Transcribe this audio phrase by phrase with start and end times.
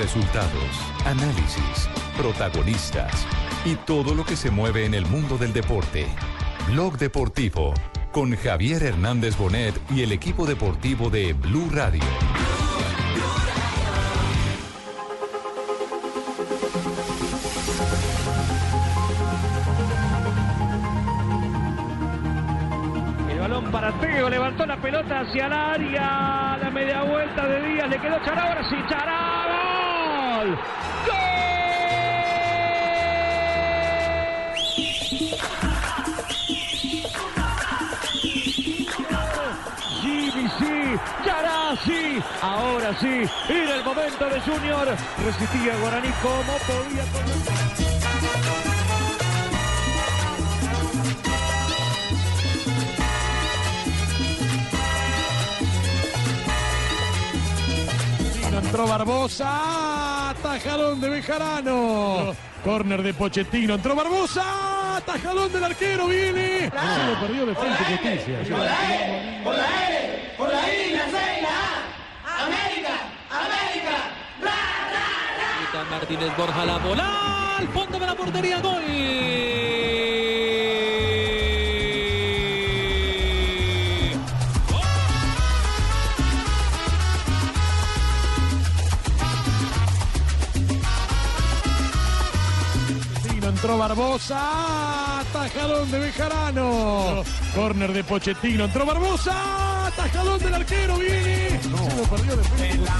[0.00, 3.26] Resultados, análisis, protagonistas
[3.64, 6.06] y todo lo que se mueve en el mundo del deporte.
[6.68, 7.74] Blog Deportivo
[8.12, 12.04] con Javier Hernández Bonet y el equipo deportivo de Blue Radio.
[23.28, 27.88] El balón para Teo, levantó la pelota hacia el área, la media vuelta de Díaz,
[27.90, 28.76] le quedó Chará, ahora sí,
[30.48, 30.58] gol.
[40.00, 40.48] Jimmy
[41.84, 44.88] sí, ahora sí, era el momento de Junior,
[45.24, 47.04] resistía Guaraní como podía
[58.58, 59.97] Entró Barbosa,
[60.58, 62.34] tajadón de Bejarano.
[62.64, 66.70] Corner de Pochettino, entró Barbosa, tajadón del arquero, viene.
[66.70, 68.38] Se lo perdió Defensa y Justicia.
[68.48, 72.44] Por la E, por la L, por la I, la C y la A.
[72.44, 72.94] América,
[73.30, 73.96] América,
[74.40, 74.58] bla,
[74.90, 75.90] bla, bla.
[75.90, 78.82] Martínez Borja la bola al fondo de la portería, gol.
[93.58, 97.24] Entró Barbosa, tajadón de Bejarano.
[97.56, 101.60] Corner de Pochettino, entró Barbosa, tajadón del arquero, viene.
[101.60, 102.94] Se lo perdió Defensa.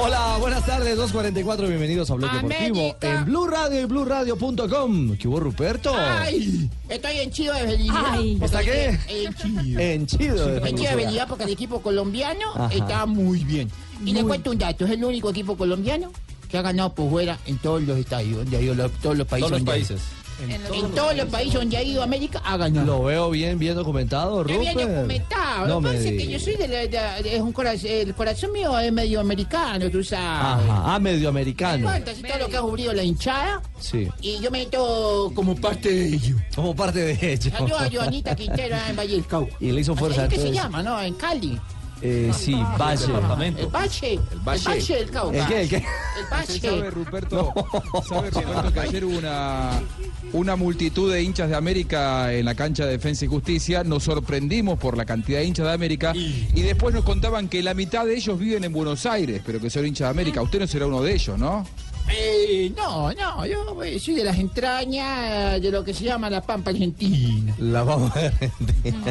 [0.00, 5.16] Hola, buenas tardes, 2.44, bienvenidos a Blog Deportivo en Blue Radio y BlueRadio.com.
[5.16, 5.92] ¿Qué hubo, Ruperto?
[5.92, 8.20] Ay, estoy en chido de felicidad.
[8.40, 8.96] ¿Está qué?
[9.08, 9.80] En chido.
[9.80, 10.46] En chido.
[10.46, 10.94] de En chido de felicidad.
[10.94, 12.72] felicidad porque el equipo colombiano Ajá.
[12.72, 13.68] está muy bien.
[14.04, 16.12] Y le cuento un dato, es el único equipo colombiano
[16.50, 19.26] que ha ganado por fuera en todos los estadios, donde ha ido los- todos los
[19.26, 19.50] países.
[19.50, 20.00] Todos los.
[20.42, 22.86] En todos los países donde ha ido América ha ganado.
[22.86, 24.60] Lo veo bien, bien documentado, Rupert.
[24.74, 25.66] bien documentado.
[25.66, 26.78] No me parece que yo soy de, la-
[27.18, 30.64] de- de- es un corazón, el corazón mío es medio americano, tú sabes.
[30.66, 31.90] Ajá, ah, medio Me americano.
[31.90, 35.92] así todo lo que ha cubrido la hinchada Sí, y yo me meto como parte
[35.92, 36.36] de ello.
[36.54, 37.50] como parte de ello.
[37.50, 39.54] Saludos a Joanita Quintero en Valle del Cauca.
[39.60, 40.98] Y le hizo fuerza, ¿Qué se llama, no?
[41.02, 41.60] En Cali.
[42.02, 43.04] Eh, sí, Valle.
[43.58, 44.14] El Bache.
[44.14, 44.68] El Bache.
[44.68, 45.38] Bache del Cauca.
[45.38, 45.60] ¿El qué?
[45.62, 45.76] ¿El qué?
[45.76, 46.60] El Bache.
[46.60, 47.54] ¿Sabe, Ruperto,
[48.08, 49.70] sabe, Ruperto, que ayer hubo una,
[50.32, 53.84] una multitud de hinchas de América en la cancha de Defensa y Justicia?
[53.84, 57.74] Nos sorprendimos por la cantidad de hinchas de América y después nos contaban que la
[57.74, 60.40] mitad de ellos viven en Buenos Aires, pero que son hinchas de América.
[60.42, 61.66] Usted no será uno de ellos, ¿no?
[62.08, 66.40] Eh, no, no, yo eh, soy de las entrañas de lo que se llama la
[66.40, 67.54] Pampa Argentina.
[67.58, 68.32] La vamos a ver.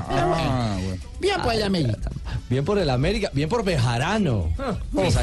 [0.09, 1.01] Ah, bueno.
[1.19, 2.11] Bien por el América.
[2.49, 4.49] Bien por el América, bien por Bejarano.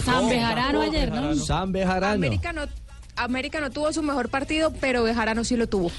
[0.03, 1.35] San Bejarano ayer, ¿no?
[1.35, 2.15] San Bejarano.
[2.15, 2.63] América no,
[3.17, 5.91] América no tuvo su mejor partido, pero Bejarano sí lo tuvo.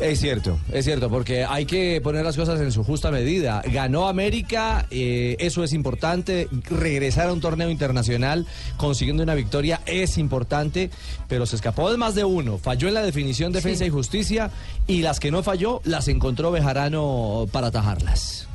[0.00, 3.62] Es cierto, es cierto, porque hay que poner las cosas en su justa medida.
[3.72, 6.48] Ganó América, eh, eso es importante.
[6.70, 8.46] Regresar a un torneo internacional
[8.76, 10.90] consiguiendo una victoria es importante,
[11.28, 12.58] pero se escapó de más de uno.
[12.58, 14.50] Falló en la definición defensa y justicia
[14.86, 18.48] y las que no falló las encontró Bejarano para atajarlas.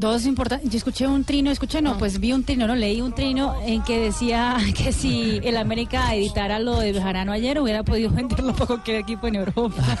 [0.00, 0.70] Dos importantes.
[0.70, 3.82] Yo escuché un trino, escuché no, pues vi un trino, no leí un trino en
[3.82, 8.64] que decía que si el América editara lo de Bejarano ayer hubiera podido venderlo para
[8.66, 9.98] cualquier equipo en Europa.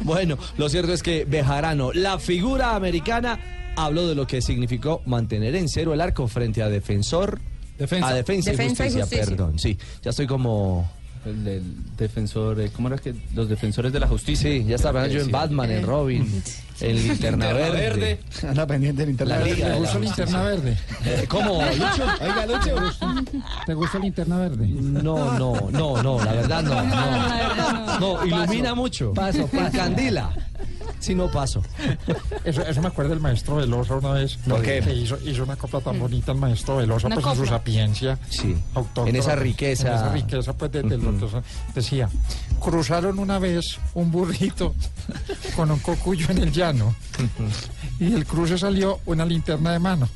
[0.00, 3.38] Bueno, lo cierto es que Bejarano, la figura americana,
[3.76, 7.38] habló de lo que significó mantener en cero el arco frente a defensor.
[7.78, 8.08] Defensa.
[8.08, 9.26] A defensa, Defensa y, y justicia, justicia.
[9.26, 9.58] perdón.
[9.58, 10.90] Sí, ya estoy como.
[11.26, 11.62] El del
[11.96, 13.12] defensor, eh, ¿cómo era que?
[13.34, 14.48] Los defensores de la justicia.
[14.48, 15.30] Sí, ya estaba yo en.
[15.32, 16.42] Batman, en Robin,
[16.80, 18.20] en Linterna Verde.
[18.48, 20.76] Anda pendiente del La Liga de ¿Te gustó linterna verde?
[21.04, 22.06] Eh, ¿Cómo, Lucho?
[22.20, 22.76] Oiga, Lucho.
[23.66, 24.68] ¿Te gustó linterna verde?
[24.68, 26.74] No, no, no, no, la verdad no.
[26.74, 28.18] No, No, la verdad no.
[28.18, 29.12] no ilumina mucho.
[29.12, 29.76] Paso, paso.
[29.76, 30.30] Candila.
[30.98, 31.62] Si no paso.
[32.44, 34.36] Eso, eso me acuerda el maestro Velosa una vez.
[34.48, 34.80] ¿Por qué?
[34.80, 38.18] Que hizo, hizo una copla tan bonita el maestro Velosa, pues en su sapiencia.
[38.28, 38.56] Sí.
[38.74, 39.88] autóctona, En esa riqueza.
[39.88, 41.42] En esa riqueza, pues, de, de lo que son.
[41.74, 42.08] Decía,
[42.60, 44.74] cruzaron una vez un burrito
[45.54, 46.94] con un cocuyo en el llano.
[47.98, 50.08] Y del cruce salió una linterna de mano.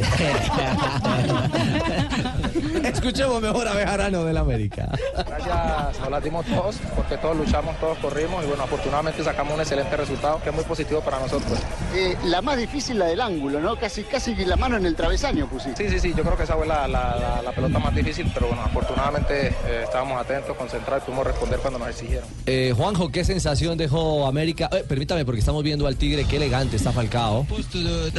[2.84, 4.88] Escuchemos mejor a Bejarano del América.
[5.14, 9.60] Gracias, nos las dimos todos, porque todos luchamos, todos corrimos y bueno, afortunadamente sacamos un
[9.60, 11.58] excelente resultado que es muy positivo para nosotros.
[11.94, 13.76] Eh, la más difícil, la del ángulo, ¿no?
[13.76, 15.88] Casi, casi la mano en el travesaño pusiste.
[15.88, 18.30] Sí, sí, sí, yo creo que esa fue la, la- la- la pelota más difícil,
[18.34, 22.28] pero bueno, afortunadamente eh, estábamos atentos, concentrados y pudimos responder cuando nos exigieron.
[22.46, 24.68] Eh, Juanjo, ¿qué sensación dejó América?
[24.72, 27.44] Eh, permítame, porque estamos viendo al Tigre, qué elegante está Falcao.
[27.44, 28.10] poste de,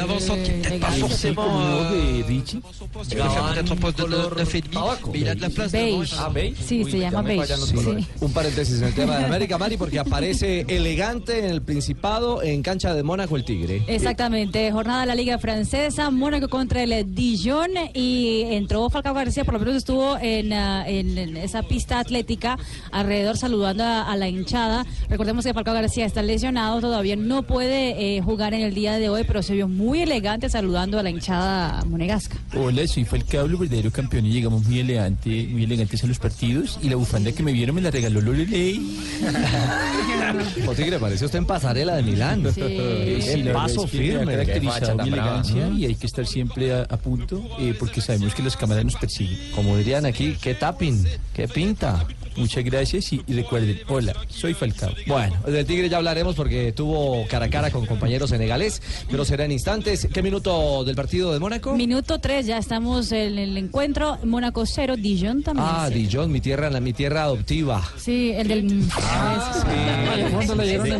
[4.30, 4.76] de, de fait demi,
[5.12, 5.72] mais il a de la devant.
[5.72, 6.14] Beige.
[6.18, 7.46] Ah, beige Sí, se llama beige.
[7.56, 8.08] sí.
[8.22, 12.62] Un paréntesis en el tema de América, Mari, porque aparece elegante en el Principado, en
[12.62, 13.84] cancha de Mónaco el Tigre.
[13.88, 19.54] Exactamente, jornada de la Liga Francesa, Mónaco contra el Dijon y entró Falcao García, por
[19.56, 22.58] lo menos estuvo en, ah, en- en esa pista atlética
[22.92, 24.86] alrededor saludando a, a la hinchada.
[25.10, 29.10] Recordemos que Falcao García está lesionado, todavía no puede eh, jugar en el día de
[29.10, 32.38] hoy, pero se vio muy elegante saludando a la hinchada monegasca.
[32.56, 36.78] Hola, soy Falcao, el verdadero campeón y llegamos muy elegante, muy elegantes a los partidos
[36.82, 39.00] y la bufanda que me vieron me la regaló Loleley.
[40.68, 42.54] O Tigre, pareció usted en pasarela de Milán.
[42.54, 44.26] Sí, el la paso firme.
[44.32, 48.44] caracterizado mi elegancia y hay que estar siempre a, a punto eh, porque sabemos que
[48.44, 49.38] las cámaras nos persiguen.
[49.56, 52.06] Como dirían aquí, qué tapping, qué pinta.
[52.36, 54.92] Muchas gracias y, y recuerden, hola, soy Falcao.
[55.08, 59.46] Bueno, del Tigre ya hablaremos porque tuvo cara a cara con compañeros senegales, pero será
[59.46, 60.08] en instantes.
[60.12, 61.76] ¿Qué minuto del partido de Mónaco?
[61.76, 65.68] Minuto 3, ya estamos en el encuentro, Mónaco 0, Dijon también.
[65.70, 66.00] Ah, cero.
[66.00, 67.84] Dijon, mi tierra, la, mi tierra adoptiva.
[67.98, 68.88] Sí, el del...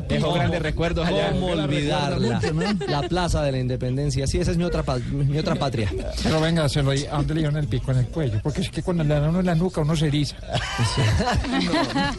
[0.08, 1.32] Dejó grandes recuerdos allá.
[1.32, 2.42] ¿Cómo olvidarla?
[2.88, 4.28] La Plaza de la Independencia.
[4.28, 5.92] Sí, esa es mi otra, pa- mi otra patria.
[6.24, 8.40] Pero venga, se lo, ¿a dónde le dieron el pico en el cuello?
[8.44, 10.36] Porque es que cuando le dan uno en la nuca uno se eriza.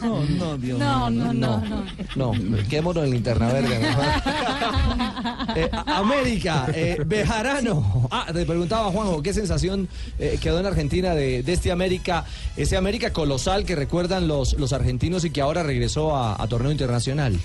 [0.01, 1.63] No, no, Dios No, no, no,
[2.15, 2.33] No,
[2.69, 3.79] quémonos en linterna verde.
[3.79, 4.05] mejor.
[5.55, 8.07] Eh, a- América, eh, Bejarano.
[8.11, 9.87] Ah, te preguntaba Juanjo, ¿qué sensación
[10.19, 12.25] eh, quedó en Argentina de, de este América,
[12.57, 16.71] ese América colosal que recuerdan los, los argentinos y que ahora regresó a, a torneo
[16.71, 17.39] internacional?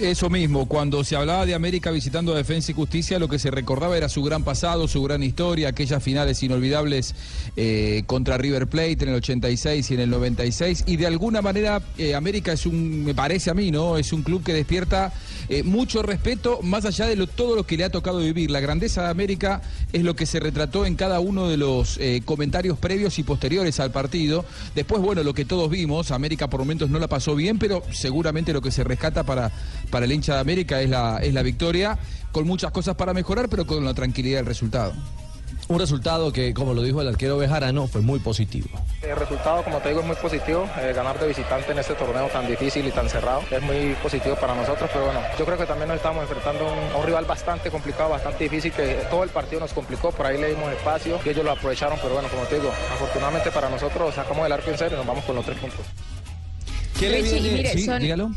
[0.00, 3.50] Eso mismo, cuando se hablaba de América visitando a Defensa y Justicia, lo que se
[3.50, 7.14] recordaba era su gran pasado, su gran historia, aquellas finales inolvidables
[7.56, 10.84] eh, contra River Plate en el 86 y en el 96.
[10.86, 13.96] Y de alguna manera eh, América es un, me parece a mí, ¿no?
[13.98, 15.12] Es un club que despierta
[15.48, 18.50] eh, mucho respeto más allá de lo- todo lo que le ha tocado vivir.
[18.50, 19.62] La grandeza de América
[19.92, 23.90] es lo que se retrató en cada uno de los comentarios previos y posteriores al
[23.90, 24.44] partido.
[24.74, 28.52] Después, bueno, lo que todos vimos, América por momentos no la pasó bien, pero seguramente
[28.52, 29.50] lo que se rescata para,
[29.90, 31.98] para el hincha de América es la, es la victoria,
[32.32, 34.92] con muchas cosas para mejorar, pero con la tranquilidad del resultado.
[35.68, 38.68] Un resultado que, como lo dijo el arquero Bejarano, fue muy positivo.
[39.00, 40.68] El resultado, como te digo, es muy positivo.
[40.80, 44.34] Eh, ganar de visitante en este torneo tan difícil y tan cerrado es muy positivo
[44.34, 44.90] para nosotros.
[44.92, 47.70] Pero bueno, yo creo que también nos estamos enfrentando a un, a un rival bastante
[47.70, 50.10] complicado, bastante difícil, que todo el partido nos complicó.
[50.10, 51.96] Por ahí le dimos espacio y ellos lo aprovecharon.
[52.02, 55.06] Pero bueno, como te digo, afortunadamente para nosotros sacamos el arco en serio y nos
[55.06, 55.86] vamos con los tres puntos.
[56.98, 57.50] ¿Qué le viene?
[57.52, 58.30] mire, Sí, son- dígalo.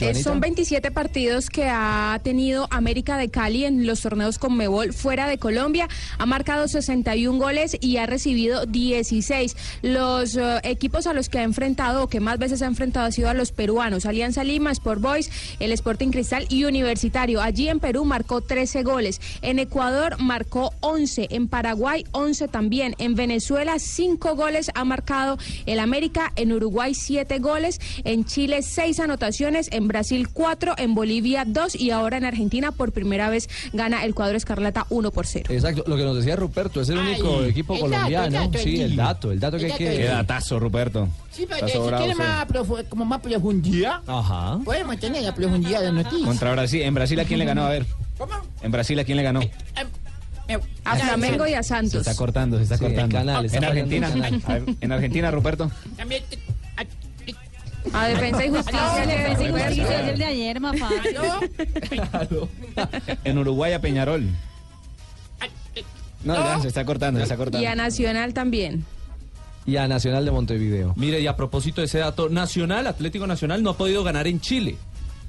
[0.00, 4.92] Eh, son 27 partidos que ha tenido América de Cali en los torneos con Mebol
[4.92, 5.88] fuera de Colombia.
[6.18, 9.56] Ha marcado 61 goles y ha recibido 16.
[9.80, 13.10] Los eh, equipos a los que ha enfrentado o que más veces ha enfrentado ha
[13.10, 14.04] sido a los peruanos.
[14.04, 17.40] Alianza Lima, Sport Boys, el Sporting Cristal y Universitario.
[17.40, 19.20] Allí en Perú marcó 13 goles.
[19.40, 21.28] En Ecuador marcó 11.
[21.30, 22.94] En Paraguay 11 también.
[22.98, 26.32] En Venezuela 5 goles ha marcado el América.
[26.36, 27.80] En Uruguay 7 goles.
[28.04, 29.68] En Chile 6 anotaciones.
[29.72, 30.74] En Brasil 4.
[30.78, 31.74] En Bolivia 2.
[31.76, 35.46] Y ahora en Argentina por primera vez gana el cuadro Escarlata 1 por 0.
[35.52, 38.26] Exacto, lo que nos decía Ruperto, es el único Ay, equipo el dato, colombiano.
[38.26, 39.96] el dato, sí, el dato, el dato que El hay dato que.
[39.98, 41.08] Qué datazo, Ruperto.
[41.30, 44.58] Sí, pero si quiere más profu- como más profundidad, Ajá.
[44.64, 46.24] podemos tener la profundidad de noticias.
[46.26, 46.82] Contra Brasil.
[46.82, 47.64] ¿En Brasil a quién le ganó?
[47.66, 47.86] A ver.
[48.16, 48.32] ¿Cómo?
[48.62, 49.40] ¿En Brasil a quién le ganó?
[50.84, 51.94] A Flamengo y a Se Santos.
[52.06, 53.16] está cortando, se está Sí, el cortando.
[53.16, 54.10] canal, está en Argentina.
[54.80, 55.70] en Argentina, Ruperto.
[55.96, 56.22] También,
[57.92, 59.06] A Defensa y Justicia.
[59.06, 59.50] Defensa y.
[59.50, 61.16] Justicia, el de ayer, fácil.
[63.24, 64.28] En Uruguay a Peñarol.
[66.24, 67.62] No, ya, se está cortando, se está cortando.
[67.62, 68.84] Y a Nacional también.
[69.64, 70.92] Y a Nacional de Montevideo.
[70.96, 74.40] Mire, y a propósito de ese dato, Nacional, Atlético Nacional no ha podido ganar en
[74.40, 74.76] Chile.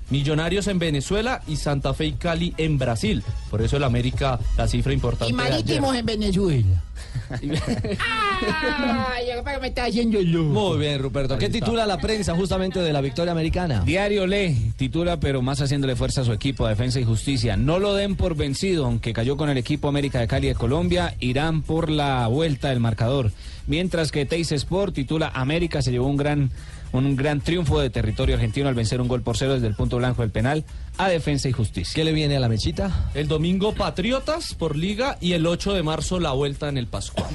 [0.10, 3.24] Millonarios en Venezuela y Santa Fe y Cali en Brasil.
[3.50, 5.32] Por eso el América, la cifra importante.
[5.32, 6.84] y marítimos en Venezuela.
[7.30, 10.20] Ay, ¿para qué me está haciendo?
[10.22, 11.38] Muy bien, Ruperto.
[11.38, 13.82] ¿Qué titula la prensa justamente de la victoria americana?
[13.86, 17.58] Diario Le titula, pero más haciéndole fuerza a su equipo, a Defensa y Justicia.
[17.58, 21.16] No lo den por vencido, aunque cayó con el equipo América de Cali de Colombia,
[21.20, 23.32] irán por la vuelta del marcador.
[23.68, 26.52] Mientras que Teis Sport titula, América se llevó un gran,
[26.94, 29.98] un gran triunfo de territorio argentino al vencer un gol por cero desde el punto
[29.98, 30.64] blanco del penal
[30.98, 31.94] a Defensa y Justicia.
[31.94, 33.10] ¿Qué le viene a la mechita?
[33.14, 37.30] El domingo Patriotas por Liga y el 8 de marzo la vuelta en el Pascual.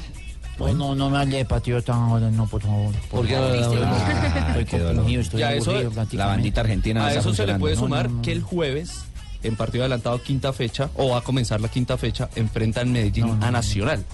[0.59, 2.95] No, no, no me hable de patriota ahora, no, por favor.
[3.11, 3.67] ¿Por damos?
[3.83, 7.75] Ah, Estoy compungido, estoy Ya, eso- aburrido la bandita argentina A eso se le puede
[7.75, 8.23] sumar no, no.
[8.23, 9.05] que el jueves,
[9.43, 13.51] en partido adelantado quinta fecha, o va a comenzar la quinta fecha, enfrentan Medellín a
[13.51, 14.05] Nacional.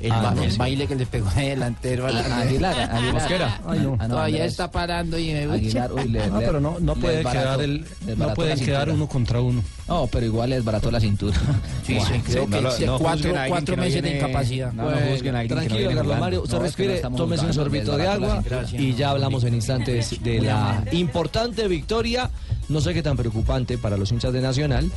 [0.00, 0.58] El, Ah, ba- no, el sí.
[0.58, 3.12] baile que le pegó de delantero a la Aguilar, Aguilar.
[3.14, 3.60] Mosquera.
[3.66, 3.96] Ay, no.
[4.00, 4.50] Ah, no, Todavía Andrés.
[4.52, 7.32] está parando y me Aguilar, uy, le- No, le- pero no, no le puede desbarató-
[7.32, 9.62] quedar el, desbarató no pueden quedar uno contra uno.
[9.88, 11.36] No, pero igual les barató la cintura.
[11.86, 14.72] Sí, sí, creo que sí, cuatro, cuatro meses de incapacidad.
[14.72, 16.18] No, no juzguen a alguien que no Tranquilo, Carlos.
[16.20, 16.42] Mario.
[16.42, 18.26] Usted respire, tómese un sorbito de desbarató
[18.58, 22.30] agua y ya hablamos en instantes de la importante victoria.
[22.68, 24.90] No sé qué tan preocupante para los hinchas de Nacional,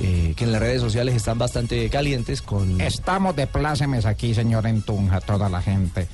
[0.00, 2.80] eh, que en las redes sociales están bastante calientes con...
[2.80, 6.08] Estamos de plácemes aquí, señor Entunja, toda la gente.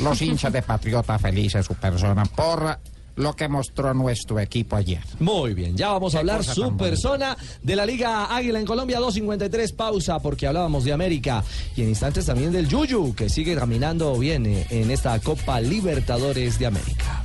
[0.00, 2.78] Los hinchas de Patriota felices, su persona, por
[3.16, 5.02] lo que mostró nuestro equipo ayer.
[5.18, 6.84] Muy bien, ya vamos a hablar su bonita.
[6.84, 11.44] persona de la Liga Águila en Colombia 253 pausa porque hablábamos de América
[11.76, 16.58] y en instantes también del Yuyu que sigue caminando bien eh, en esta Copa Libertadores
[16.58, 17.24] de América.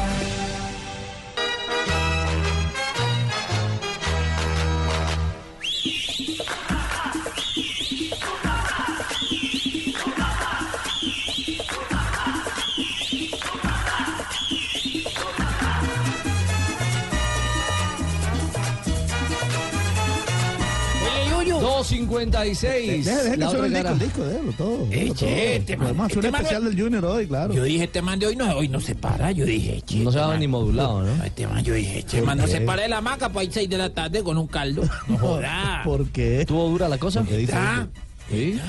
[22.19, 23.05] 56.
[23.05, 24.87] Deja, deja el disco, el disco, déjalo todo.
[24.91, 25.65] Eh, Eche, todo.
[25.65, 27.53] Te man, Además, este especial del Junior hoy, claro.
[27.53, 29.31] Yo dije, este man de hoy no, hoy no se para.
[29.31, 29.99] Yo dije, che.
[29.99, 31.23] No se este va ni modulado, ¿no?
[31.23, 33.47] Este man, yo dije, che, este man, no se para de la maca para pues,
[33.47, 34.83] ir 6 de la tarde con un caldo.
[35.07, 35.39] No
[35.83, 36.45] ¿Por qué?
[36.45, 37.23] ¿Tuvo dura la cosa?
[37.29, 37.87] ¿Está?
[38.29, 38.59] ¿Sí?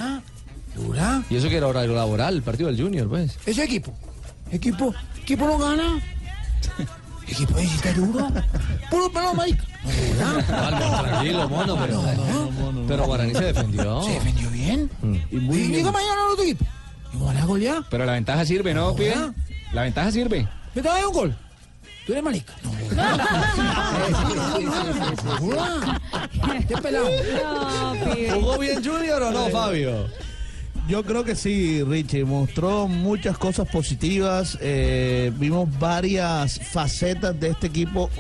[0.75, 1.23] ¿Dura?
[1.31, 3.39] Y eso que era horario laboral, el partido del Junior, pues.
[3.47, 3.95] Ese equipo.
[4.51, 4.95] Equipo.
[5.21, 6.01] Equipo no gana.
[7.29, 8.29] Equipo, ¿está duro?
[8.91, 9.65] Puro pelado, marica.
[10.19, 12.03] No, no, tranquilo, mono, pero.
[12.03, 12.51] No, no,
[12.87, 14.03] pero Guaraní se defendió.
[14.03, 14.91] Se defendió bien.
[15.03, 15.17] Mm.
[15.31, 16.65] Y llega mañana el otro equipo.
[17.13, 17.83] Y van a golear.
[17.91, 19.15] Pero la ventaja sirve, ¿no, pibe?
[19.73, 20.49] La ventaja sirve.
[20.75, 21.37] ¿Me trae un gol?
[22.07, 22.53] ¿Tú eres marica?
[22.63, 22.73] No.
[26.55, 27.09] Este pelado.
[27.43, 28.31] No, pibe.
[28.31, 30.09] ¿Jugó bien Junior o no, Fabio?
[30.89, 32.25] Yo creo que sí, Richie.
[32.25, 34.59] Mostró muchas cosas positivas.
[34.61, 38.11] eh, vimos varias facetas de este equipo,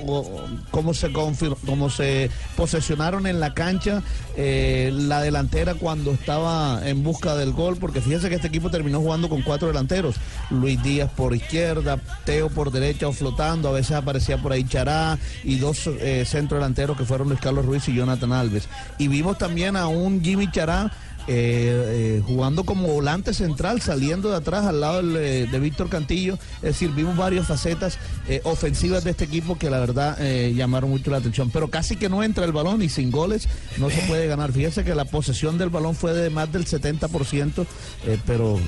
[0.70, 4.02] cómo se cómo se posesionaron en la cancha.
[4.36, 9.00] eh, la delantera cuando estaba en busca del gol, porque fíjense que este equipo terminó
[9.00, 10.16] jugando con cuatro delanteros.
[10.50, 13.68] Luis Díaz por izquierda, Teo por derecha o flotando.
[13.68, 17.66] A veces aparecía por ahí Chará y dos eh, centro delanteros que fueron Luis Carlos
[17.66, 18.68] Ruiz y Jonathan Alves.
[18.98, 20.92] Y vimos también a un Jimmy Chará
[21.28, 25.88] eh, eh, jugando como volante central, saliendo de atrás al lado del, eh, de Víctor
[25.88, 26.34] Cantillo.
[26.56, 27.98] Es decir, vimos varias facetas
[28.28, 31.50] eh, ofensivas de este equipo que la verdad eh, llamaron mucho la atención.
[31.50, 33.48] Pero casi que no entra el balón y sin goles
[33.78, 34.52] no se puede ganar.
[34.52, 37.66] Fíjese que la posesión del balón fue de más del 70%,
[38.06, 38.58] eh, pero...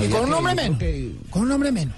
[0.00, 0.78] eh, Y con un hombre menos.
[0.78, 1.94] que Con un hombre menos.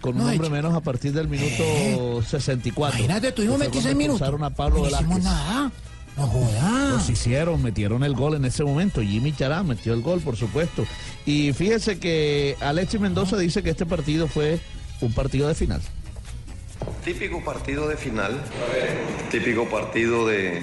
[0.00, 2.98] con No, un hombre menos a partir del minuto 64.
[2.98, 4.20] Imagínate, tuvimos Que fue 26 cuando minutos.
[4.20, 5.72] expulsaron a Pablo no hicimos nada.
[6.16, 6.92] No jodas.
[6.92, 9.02] Los hicieron, metieron el gol en ese momento.
[9.02, 10.84] Jimmy Chará metió el gol, por supuesto.
[11.26, 14.60] Y fíjese que Alexis Mendoza dice que este partido fue
[15.00, 15.80] un partido de final.
[17.04, 18.40] Típico partido de final,
[19.30, 20.62] típico partido de,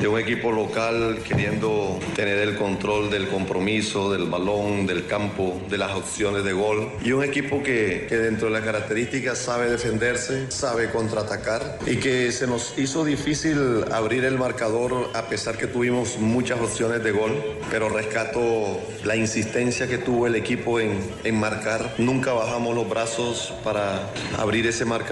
[0.00, 5.76] de un equipo local queriendo tener el control del compromiso, del balón, del campo, de
[5.76, 6.90] las opciones de gol.
[7.04, 12.32] Y un equipo que, que dentro de las características sabe defenderse, sabe contraatacar y que
[12.32, 17.32] se nos hizo difícil abrir el marcador a pesar que tuvimos muchas opciones de gol.
[17.70, 21.94] Pero rescato la insistencia que tuvo el equipo en, en marcar.
[21.98, 25.03] Nunca bajamos los brazos para abrir ese marcador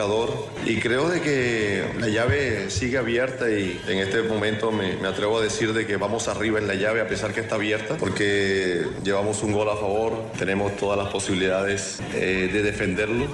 [0.65, 5.39] y creo de que la llave sigue abierta y en este momento me, me atrevo
[5.39, 8.87] a decir de que vamos arriba en la llave a pesar que está abierta porque
[9.05, 13.27] llevamos un gol a favor, tenemos todas las posibilidades eh, de defenderlo.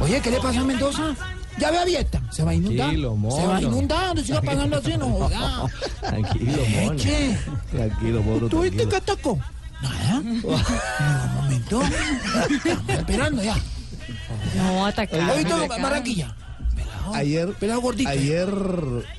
[0.00, 1.14] Oye, ¿qué le pasa a Mendoza?
[1.58, 2.20] Ya ve abierta.
[2.30, 2.88] Se va a inundar.
[2.88, 3.36] Tranquilo, mono.
[3.36, 4.14] Se va a inundar.
[4.14, 5.30] No siga pagando así, no.
[6.00, 6.92] Tranquilo, mono.
[6.92, 7.38] Eche.
[7.70, 8.90] Tranquilo, mono, ¿Tú viste tranquilo.
[8.90, 9.38] qué atacó?
[9.82, 10.20] Nada.
[10.20, 11.82] No, un momento.
[11.82, 13.56] Estamos esperando ya.
[14.56, 15.20] No, atacar.
[15.20, 15.82] ¿Has visto atacar.
[15.82, 16.34] Barranquilla?
[17.14, 17.54] Ayer,
[18.06, 18.48] ayer,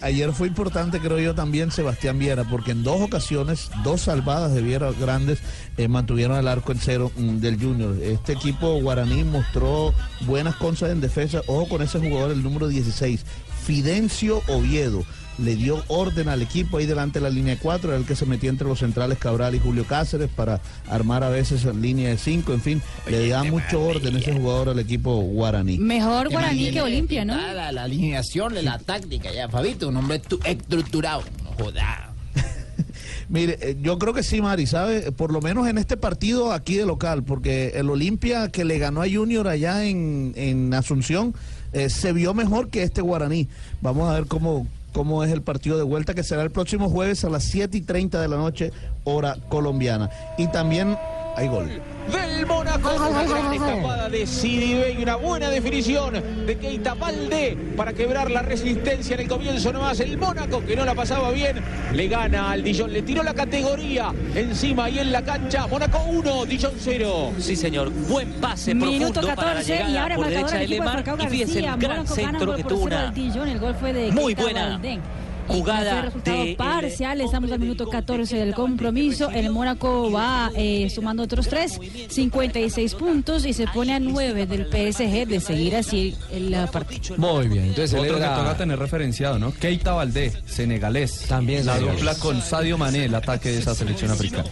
[0.01, 4.61] ayer fue importante, creo yo, también Sebastián Viera, porque en dos ocasiones, dos salvadas de
[4.61, 5.39] Viera grandes
[5.77, 7.95] eh, mantuvieron el arco en cero mm, del Junior.
[8.01, 11.41] Este equipo guaraní mostró buenas cosas en defensa.
[11.47, 13.25] Ojo con ese jugador, el número 16.
[13.63, 15.03] Fidencio Oviedo.
[15.39, 18.25] Le dio orden al equipo ahí delante de la línea 4, era el que se
[18.25, 22.17] metía entre los centrales Cabral y Julio Cáceres para armar a veces en línea de
[22.17, 25.77] 5, en fin, le da mucho orden ese jugador al equipo guaraní.
[25.77, 27.35] Mejor Guaraní que Olimpia, ¿no?
[27.35, 31.23] La, la alineación, la táctica, ya, Fabito, un hombre tu- estructurado.
[31.43, 32.13] No joda.
[33.29, 35.11] Mire, eh, yo creo que sí, Mari, ¿sabe?
[35.11, 39.01] Por lo menos en este partido aquí de local, porque el Olimpia que le ganó
[39.01, 41.35] a Junior allá en, en Asunción
[41.73, 43.47] eh, se vio mejor que este Guaraní.
[43.81, 44.65] Vamos a ver cómo,
[44.97, 47.81] cómo es el partido de vuelta, que será el próximo jueves a las 7 y
[47.81, 48.71] 30 de la noche,
[49.03, 50.09] hora colombiana.
[50.39, 50.97] Y también
[51.37, 51.69] hay gol.
[52.11, 52.89] del Mónaco.
[52.95, 56.15] Una gran escapada de Sidibe y una buena definición
[56.47, 59.99] de Keita Balde para quebrar la resistencia en el comienzo nomás.
[59.99, 61.57] El Mónaco, que no la pasaba bien,
[61.93, 62.91] le gana al Dijon.
[62.91, 65.67] Le tiró la categoría encima y en la cancha.
[65.67, 67.33] Mónaco 1, Dijon 0.
[67.37, 67.91] Sí, señor.
[67.91, 71.03] Buen pase Minuto profundo para la 14 y llegada ahora por derecha de Lemar.
[71.19, 73.47] Y fíjese el gran Mónaco centro que tuvo una al Dijon.
[73.47, 75.01] El gol fue de muy Keita buena Valdén.
[75.47, 79.29] Jugada de el parcial, estamos al minuto 14 del compromiso.
[79.31, 84.65] El Mónaco va eh, sumando otros 3, 56 puntos y se pone a 9 del
[84.65, 87.15] PSG de seguir así el partido.
[87.17, 89.53] Muy bien, entonces Otro que toca tener referenciado, ¿no?
[89.53, 91.21] Keita Valdé, senegalés.
[91.27, 94.45] También La dupla con Sadio Mané, el ataque de esa selección africana.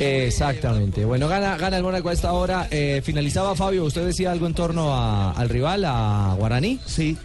[0.00, 1.04] Exactamente.
[1.04, 2.68] Bueno, gana, gana el Mónaco a esta hora.
[2.70, 6.78] Eh, finalizaba Fabio, ¿usted decía algo en torno a- al rival, a Guaraní?
[6.84, 7.16] Sí,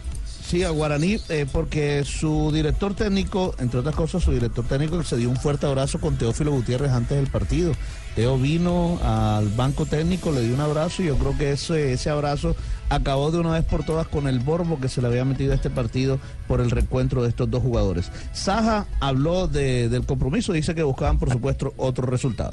[0.52, 5.16] sí, a Guaraní, eh, porque su director técnico, entre otras cosas, su director técnico se
[5.16, 7.72] dio un fuerte abrazo con Teófilo Gutiérrez antes del partido.
[8.14, 12.54] Teo vino al banco técnico, le dio un abrazo y yo creo que ese, abrazo
[12.90, 15.54] acabó de una vez por todas con el borbo que se le había metido a
[15.54, 18.10] este partido por el reencuentro de estos dos jugadores.
[18.34, 22.52] Saja habló de- del compromiso, dice que buscaban, por supuesto, otro resultado.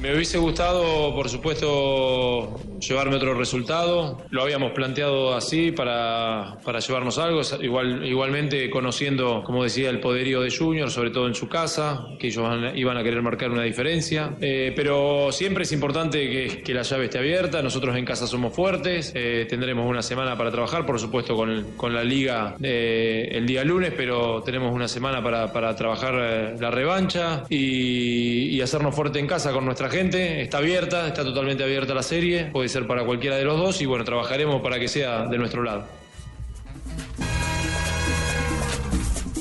[0.00, 4.16] Me hubiese gustado, por supuesto, llevarme otro resultado.
[4.30, 7.42] Lo habíamos planteado así para, para llevarnos algo.
[7.60, 12.28] Igual, igualmente conociendo, como decía, el poderío de Junior, sobre todo en su casa, que
[12.28, 14.30] ellos van- iban a querer marcar una diferencia.
[14.40, 17.60] Eh, pero siempre es importante que, que la llave esté abierta.
[17.60, 19.12] Nosotros en casa somos fuertes.
[19.14, 23.64] Eh, tendremos una semana para trabajar, por supuesto, con, con la liga eh, el día
[23.64, 26.14] lunes, pero tenemos una semana para, para trabajar
[26.58, 30.42] la revancha y, y hacernos fuerte en casa con nuestra gente.
[30.42, 32.46] Está abierta, está totalmente abierta la serie.
[32.46, 35.62] Puede ser para cualquiera de los dos y bueno, trabajaremos para que sea de nuestro
[35.62, 35.99] lado.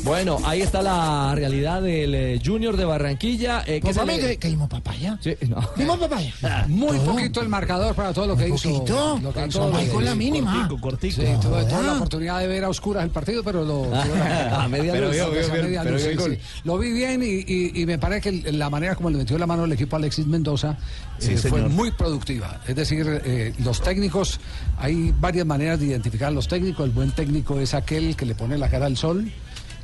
[0.09, 3.61] Bueno, ahí está la realidad del eh, Junior de Barranquilla.
[3.61, 5.17] eh, que Pues se le- que, que dimos papaya.
[5.21, 5.57] Sí, no.
[5.99, 6.33] Papaya.
[6.67, 8.69] Muy poquito el marcador para todo lo que hizo.
[8.73, 9.19] poquito.
[9.21, 10.51] Lo que hizo que con la mínima.
[10.67, 11.21] Cortico, cortico.
[11.21, 11.95] Sí, tuve toda la Ah.
[11.97, 13.87] oportunidad de ver a oscuras el partido, pero lo.
[14.51, 15.15] A media pero luz.
[15.15, 16.37] vio, vio, A vio, media pero luz, vio el sí, gol.
[16.37, 16.61] sí.
[16.63, 19.37] Lo vi bien y, y- y me parece que el- la manera como le metió
[19.37, 20.75] la mano el equipo a Alexis Mendoza
[21.19, 21.69] Sí, eh, fue señor.
[21.69, 22.61] muy productiva.
[22.67, 24.39] Es decir, eh, los técnicos,
[24.79, 26.85] hay varias maneras de identificar a los técnicos.
[26.85, 29.29] El buen técnico es aquel que le pone la cara al sol.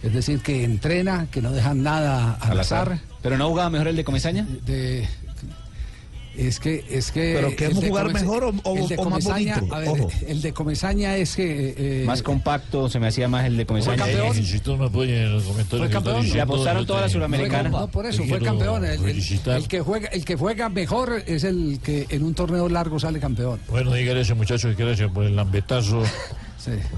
[0.06, 3.00] Es decir, que entrena, que no deja nada al azar.
[3.24, 4.46] ¿Pero no jugaba mejor el de Comesaña?
[4.66, 5.08] De,
[6.38, 7.34] es que, es que.
[7.34, 9.76] ¿Pero queremos el de jugar mejor o- o- el de o más Comesaña, bonito?
[9.76, 10.12] A ver, Ojo.
[10.28, 11.74] el de Comesaña es que.
[11.78, 14.04] eh, Más compacto, se me hacía más el de Comesaña.
[14.04, 14.34] Fue campeón.
[15.70, 16.30] Fue campeón.
[16.30, 17.70] Le apostaron yo toda la te- Suramericana.
[17.70, 18.84] No, por eso, fue campeón.
[18.86, 19.58] El, el- felicitar.
[19.58, 23.20] el que juega, el que juega mejor es el que en un torneo largo sale
[23.20, 23.60] campeón.
[23.70, 26.04] Bueno, dígale a ese muchacho que gracias por el lambetazo.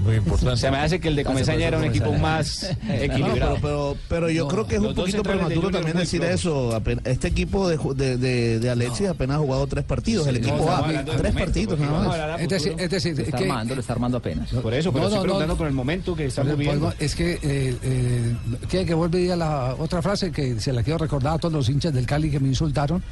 [0.04, 0.56] Muy importante.
[0.60, 3.54] Se me hace que el de Comesaña era un equipo más equilibrado.
[3.56, 6.20] No, pero, pero, pero yo No, creo que es un poquito de prematuro también decir
[6.20, 6.34] flojos.
[6.40, 6.82] eso.
[7.04, 10.26] Este equipo de, de, de, de Alexis apenas ha jugado tres partidos.
[10.26, 12.06] el equipo A, tres momento, partidos nada más.
[12.12, 12.84] hablar a Es decir, futuro.
[12.84, 14.50] es decir, Lo está que- armando, lo está armando apenas.
[14.50, 15.58] Por eso, pero No, estoy preguntando no.
[15.58, 16.92] por el momento que Pues, viviendo.
[16.98, 18.36] es que, eh, eh,
[18.68, 21.68] ¿quiere que ir a la otra frase que se la quiero recordar a todos los
[21.68, 23.02] hinchas del Cali que me insultaron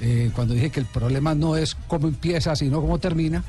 [0.00, 3.42] eh, cuando dije que el problema no es cómo empieza, sino cómo termina.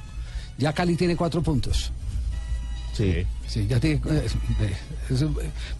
[0.57, 1.91] Ya Cali tiene cuatro puntos.
[2.99, 3.25] Sí.
[3.47, 5.31] Sí, ya eso,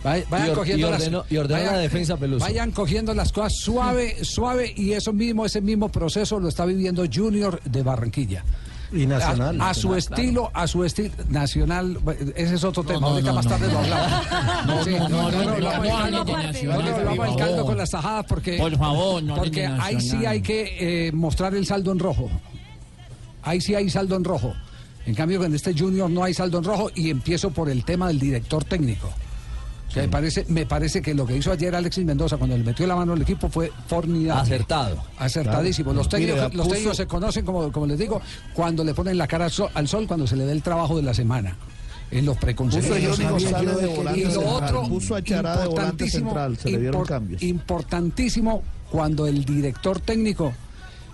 [0.04, 2.46] vayan, y or, cogiendo y ordeno, las, y vayan, la defensa Peluso.
[2.46, 7.04] Vayan cogiendo las cosas suave, suave y eso mismo, ese mismo proceso lo está viviendo
[7.14, 8.44] Junior de Barranquilla.
[8.92, 9.62] Y nacional.
[9.62, 10.64] A, a su estilo, claro.
[10.64, 12.00] a su estilo nacional,
[12.36, 14.26] ese es otro tema, ahorita más tarde lo hablamos.
[14.66, 19.68] No, no, no, no, no, no, caldo con las tajadas porque Por favor, no porque
[19.68, 22.32] ahí sí hay que eh, mostrar el saldo en rojo.
[23.44, 24.56] Ahí sí hay saldo en rojo.
[25.06, 28.08] En cambio, en este Junior no hay saldo en rojo y empiezo por el tema
[28.08, 29.08] del director técnico.
[29.88, 32.64] O sea, me, parece, me parece que lo que hizo ayer Alexis Mendoza cuando le
[32.64, 34.42] metió la mano al equipo fue formidable.
[34.44, 35.04] Acertado.
[35.18, 35.94] Acertadísimo.
[35.94, 38.22] Los técnicos, los puso- técnicos se conocen, como, como les digo,
[38.54, 40.96] cuando le ponen la cara al sol, al sol, cuando se le dé el trabajo
[40.96, 41.56] de la semana.
[42.12, 43.20] En los preconcebidos.
[43.20, 47.42] Y lo otro, puso a Chará de volante importantísimo, central, se le dieron impor- cambios.
[47.44, 50.54] Importantísimo cuando el director técnico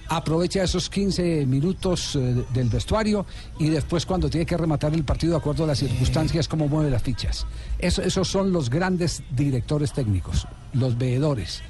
[0.09, 3.25] aprovecha esos 15 minutos eh, del vestuario
[3.59, 6.89] y después cuando tiene que rematar el partido de acuerdo a las circunstancias, cómo mueve
[6.91, 7.45] las fichas.
[7.79, 11.61] Eso- esos son los grandes directores técnicos, los veedores.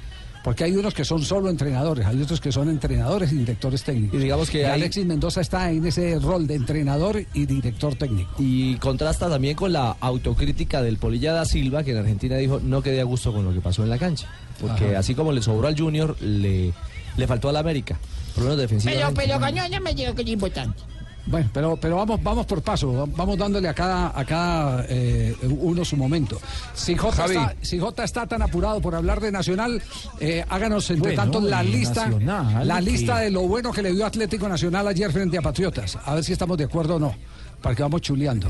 [0.44, 4.16] Porque hay unos que son solo entrenadores, hay otros que son entrenadores y directores técnicos.
[4.20, 7.96] Y digamos que Y hay- Alexis Mendoza está en ese rol de entrenador y director
[7.96, 8.30] técnico.
[8.38, 12.80] Y contrasta también con la autocrítica del Polilla da Silva, que en Argentina dijo no
[12.80, 14.28] quedé a gusto con lo que pasó en la cancha.
[14.60, 15.00] Porque Ajá.
[15.00, 16.72] así como le sobró al Junior, le,
[17.16, 17.98] le faltó al América.
[18.36, 20.82] Lo menos Pero, pero, coño, ya me digo que es importante.
[21.28, 25.84] Bueno, pero, pero vamos, vamos por paso, vamos dándole a cada, a cada eh, uno
[25.84, 26.40] su momento.
[26.72, 27.36] Si Jota, Javi.
[27.36, 29.82] está, si Jota está tan apurado por hablar de Nacional,
[30.20, 33.82] eh, háganos entre Bueno, tanto la lista, Nacional, la que- lista de lo bueno que
[33.82, 35.98] le dio Atlético Nacional ayer frente a Patriotas.
[36.04, 37.12] A ver si estamos de acuerdo o no,
[37.60, 38.48] para que vamos chuleando.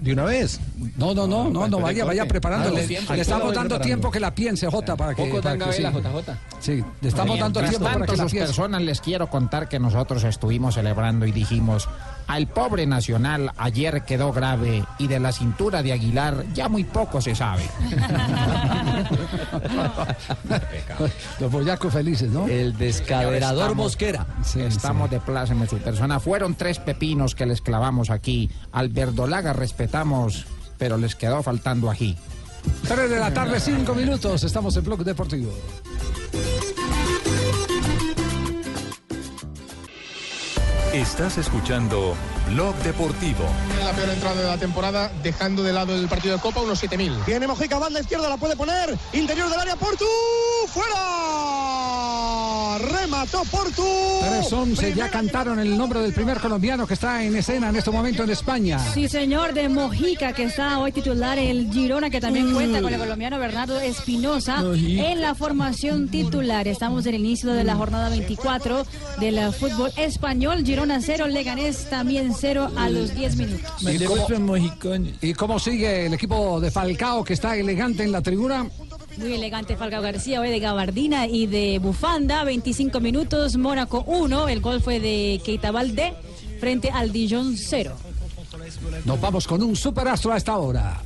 [0.00, 0.58] ¿De una vez?
[0.96, 2.70] No, no, no, no, no, vaya, vaya preparando.
[2.70, 5.24] Ah, Le, estamos dando tiempo que la piense, Jota, para que.
[5.26, 5.82] Poco para que sí.
[5.82, 6.38] JJ.
[6.60, 8.46] Sí, le estamos dando tiempo para que la sus piense.
[8.48, 11.88] personas les quiero contar que nosotros estuvimos celebrando y dijimos,
[12.30, 17.20] al pobre Nacional ayer quedó grave y de la cintura de Aguilar ya muy poco
[17.20, 17.64] se sabe.
[21.40, 22.46] Los boyacos felices, ¿no?
[22.46, 24.26] El descaderador Estamos- Mosquera.
[24.56, 26.20] Estamos de pláceme su persona.
[26.20, 28.48] Fueron tres pepinos que les clavamos aquí.
[28.72, 30.46] Al verdolaga respetamos,
[30.78, 32.16] pero les quedó faltando ají.
[32.86, 34.44] 3 de la tarde, 5 minutos.
[34.44, 35.50] Estamos en Blog Deportivo.
[40.92, 42.16] Estás escuchando
[42.50, 43.44] Blog Deportivo.
[43.84, 47.24] La peor entrada de la temporada, dejando de lado el partido de Copa, unos 7.000.
[47.24, 48.98] Tiene Mojica, banda izquierda, la puede poner.
[49.12, 50.04] Interior del área, Portu.
[50.68, 50.96] ¡Fuera!
[52.78, 53.82] Remató Portu.
[53.82, 58.24] 3-11, ya cantaron el nombre del primer colombiano que está en escena en este momento
[58.24, 58.78] en España.
[58.78, 62.98] Sí, señor, de Mojica, que está hoy titular el Girona, que también cuenta con el
[62.98, 66.66] colombiano Bernardo Espinosa en la formación titular.
[66.66, 68.86] Estamos en el inicio de la jornada 24
[69.20, 70.64] del fútbol español.
[70.64, 73.70] Girona 0, Leganés también 0 a los 10 minutos.
[73.82, 74.56] ¿Y cómo,
[75.20, 78.66] ¿Y cómo sigue el equipo de Falcao que está elegante en la tribuna?
[79.18, 82.42] Muy elegante Falcao García, hoy de gabardina y de bufanda.
[82.44, 84.48] 25 minutos, Mónaco 1.
[84.48, 86.14] El gol fue de Keita Valdé
[86.58, 87.94] frente al Dijon 0.
[89.04, 90.98] Nos vamos con un superastro a esta hora.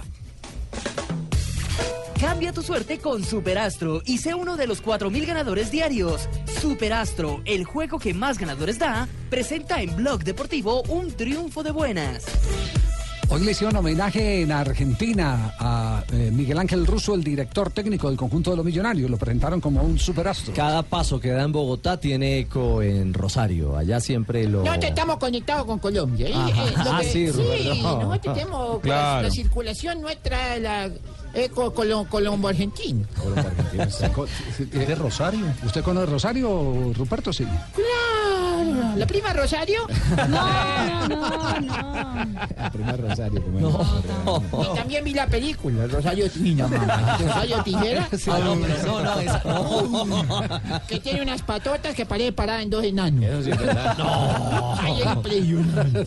[2.24, 6.26] Cambia tu suerte con Superastro y sé uno de los 4.000 ganadores diarios.
[6.58, 12.24] Superastro, el juego que más ganadores da, presenta en Blog Deportivo un triunfo de buenas.
[13.28, 18.16] Hoy le hicieron homenaje en Argentina a eh, Miguel Ángel Russo, el director técnico del
[18.16, 19.10] conjunto de los millonarios.
[19.10, 20.54] Lo presentaron como un superastro.
[20.54, 23.76] Cada paso que da en Bogotá tiene eco en Rosario.
[23.76, 24.62] Allá siempre lo.
[24.64, 26.28] Nosotros estamos conectados con Colombia.
[26.28, 26.32] ¿eh?
[26.32, 27.74] Eh, Ah, sí, Roberto.
[28.02, 29.16] nosotros tenemos Claro.
[29.16, 30.90] la, la circulación nuestra, la
[31.34, 33.04] eh, co- colo- colombo-argentina.
[34.72, 35.46] ¿Es de Rosario?
[35.64, 37.32] ¿Usted conoce Rosario, Ruperto?
[37.32, 37.44] Sí.
[37.74, 39.86] Claro, la prima Rosario.
[40.28, 42.70] No, no, no, no.
[42.72, 43.42] Primer Rosario.
[44.62, 46.66] Y también vi la película, Rosario Tijera.
[47.18, 48.08] Rosario Tijera.
[48.26, 50.80] Ah, no, pero no, no, esa- no.
[50.88, 53.24] Que tiene unas patotas que parece parada en dos enanos.
[53.24, 53.96] Eso sí es verdad.
[53.98, 54.74] No.
[54.80, 56.06] Ay, es impresionante.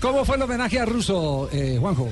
[0.00, 2.08] ¿Cómo fue el homenaje a Russo, eh, Juanjo?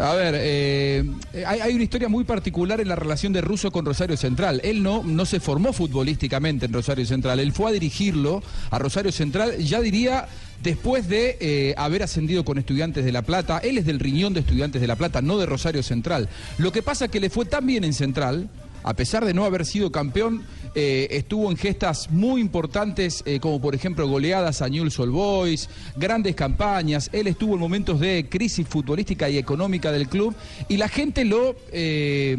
[0.00, 1.04] A ver, eh,
[1.46, 4.60] hay, una historia muy particular en la relación de Russo con Rosario Central.
[4.64, 7.40] Él no, no se formó futbolísticamente en Rosario Central.
[7.40, 10.28] Él fue a dirigirlo a Rosario Central, ya diría,
[10.62, 13.58] después de eh, haber ascendido con Estudiantes de La Plata.
[13.58, 16.30] Él es del riñón de Estudiantes de La Plata, no de Rosario Central.
[16.56, 18.48] Lo que pasa es que le fue tan bien en Central.
[18.84, 20.42] A pesar de no haber sido campeón,
[20.74, 25.68] eh, estuvo en gestas muy importantes, eh, como por ejemplo goleadas a Newell's Old Boys,
[25.96, 27.10] grandes campañas.
[27.12, 30.34] Él estuvo en momentos de crisis futbolística y económica del club
[30.68, 32.36] y la gente lo, eh,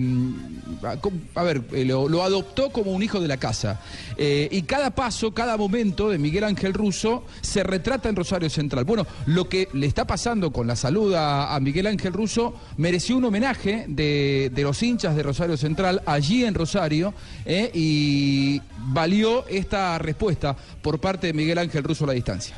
[1.36, 3.82] a, ver, lo, adoptó como un hijo de la casa.
[4.18, 8.86] Y cada paso, cada momento de Miguel Ángel Russo se retrata en Rosario Central.
[8.86, 13.18] Bueno, lo que le está pasando con la salud a, a Miguel Ángel Russo mereció
[13.18, 17.14] un homenaje de, de los hinchas de Rosario Central allí en Rosario
[17.46, 17.72] eh,
[18.24, 22.56] y valió esta respuesta por parte de Miguel Ángel Russo a la distancia.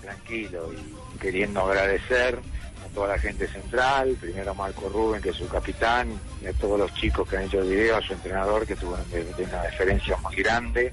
[0.00, 2.38] tranquilo y queriendo agradecer
[2.84, 6.52] a toda la gente central, primero a Marco Rubén, que es su capitán, y a
[6.54, 10.16] todos los chicos que han hecho el video, a su entrenador, que tuvo una diferencia
[10.18, 10.92] muy grande,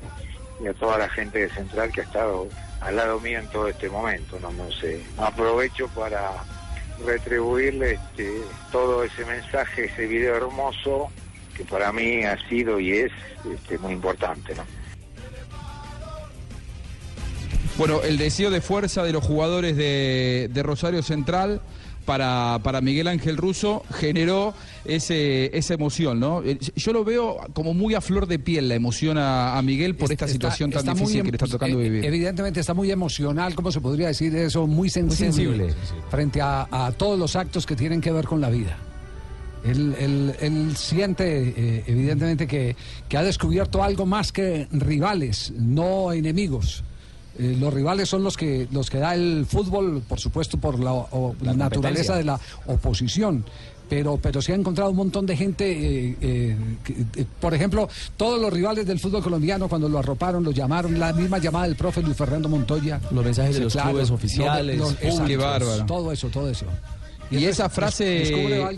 [0.62, 2.47] y a toda la gente de central que ha estado
[2.81, 4.38] al lado mío en todo este momento.
[4.39, 5.01] No, no sé.
[5.17, 6.31] Aprovecho para
[7.05, 11.10] retribuirle este, todo ese mensaje, ese video hermoso,
[11.62, 13.12] que para mí ha sido y es
[13.54, 14.56] este, muy importante.
[14.56, 14.63] ¿no?
[17.78, 21.62] Bueno, el deseo de fuerza de los jugadores de, de Rosario Central
[22.06, 24.54] para, para Miguel Ángel Russo generó
[24.86, 26.43] ese, esa emoción, ¿no?
[26.43, 29.95] Eh, Yo lo veo como muy a flor de piel la emoción a, a Miguel
[29.95, 32.06] por esta Está- situación tan está difícil em- que le está tocando eh, vivir.
[32.06, 34.65] Evidentemente está muy emocional, ¿cómo se podría decir eso?
[34.67, 35.74] Muy sensible, sensible.
[36.10, 38.78] frente a, a todos los actos que tienen que ver con la vida.
[39.63, 42.76] Él, él- él siente eh, evidentemente que,
[43.08, 46.84] que ha descubierto algo más que rivales, no enemigos.
[47.38, 50.93] Eh, los rivales son los que los que da el fútbol, por supuesto, por la,
[50.93, 53.45] o- la naturaleza de la oposición.
[53.88, 57.89] Pero, pero se ha encontrado un montón de gente, eh, eh, que, eh, por ejemplo,
[58.15, 61.76] todos los rivales del fútbol colombiano cuando lo arroparon, lo llamaron, la misma llamada del
[61.76, 63.02] profe Luis Fernando Montoya.
[63.12, 64.78] Los mensajes de Sí, los claro, clubes oficiales.
[64.78, 65.86] lo- Uy, exacto, qué bárbaro.
[65.86, 66.65] Todo eso, todo eso.
[67.32, 68.24] Y esa frase,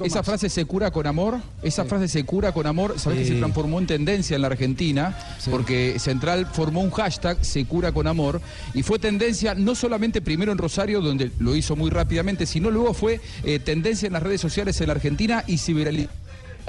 [0.04, 0.26] esa más.
[0.26, 3.80] frase se cura con amor, esa frase se cura con amor, sabes que se transformó
[3.80, 5.18] en tendencia en la Argentina,
[5.50, 8.42] porque Central formó un hashtag se cura con amor
[8.74, 12.94] y fue tendencia no solamente primero en Rosario, donde lo hizo muy rápidamente, sino luego
[12.94, 16.10] fue eh, tendencia en las redes sociales en la Argentina y se viralizó.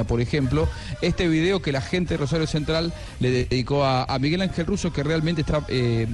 [0.02, 0.68] Por ejemplo,
[1.02, 4.92] este video que la gente de Rosario Central le dedicó a, a Miguel Ángel Russo,
[4.92, 6.07] que realmente está eh,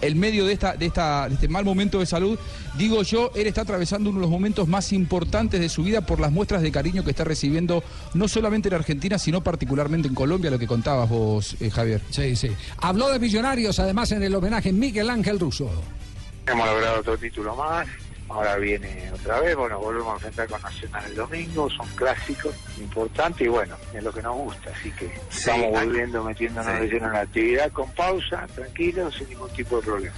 [0.00, 2.38] en medio de, esta, de, esta, de este mal momento de salud.
[2.78, 6.20] Digo yo, él está atravesando uno de los momentos más importantes de su vida por
[6.20, 7.82] las muestras de cariño que está recibiendo,
[8.14, 12.00] no solamente en Argentina, sino particularmente en Colombia, lo que contabas vos, eh, Javier.
[12.10, 12.50] Sí, sí.
[12.78, 15.70] Habló de Millonarios, además, en el homenaje Miguel Ángel Russo.
[16.46, 17.88] Hemos logrado otro título más.
[18.28, 23.46] Ahora viene otra vez, bueno, volvemos a enfrentar con Nacional el domingo, son clásicos importantes
[23.46, 26.80] y bueno, es lo que nos gusta, así que estamos volviendo, metiéndonos Sí.
[26.80, 30.14] de lleno en la actividad con pausa, tranquilos, sin ningún tipo de problema.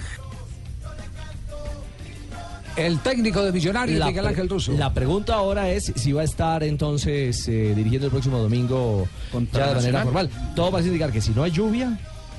[2.75, 4.71] El técnico de Millonarios, La Miguel Ángel Russo.
[4.71, 9.07] La pregunta ahora es si va a estar entonces eh, dirigiendo el próximo domingo
[9.51, 10.29] ya de manera formal.
[10.55, 11.97] Todo parece indicar que si no hay lluvia,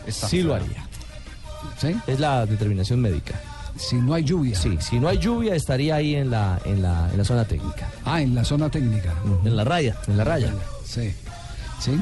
[0.09, 0.87] sí lo haría.
[1.79, 1.95] ¿Sí?
[2.07, 3.35] Es la determinación médica.
[3.81, 4.55] Si no hay lluvia.
[4.57, 7.89] Sí, si no hay lluvia estaría ahí en la, en la, en la zona técnica.
[8.05, 9.15] Ah, en la zona técnica.
[9.45, 10.53] En la raya, en la raya.
[10.85, 11.13] Sí,
[11.81, 11.99] sí.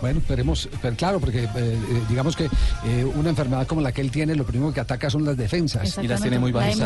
[0.00, 1.78] Bueno, esperemos, pero claro, porque eh, eh,
[2.08, 5.24] digamos que eh, una enfermedad como la que él tiene, lo primero que ataca son
[5.24, 5.98] las defensas.
[6.02, 6.78] Y las tiene muy bajas.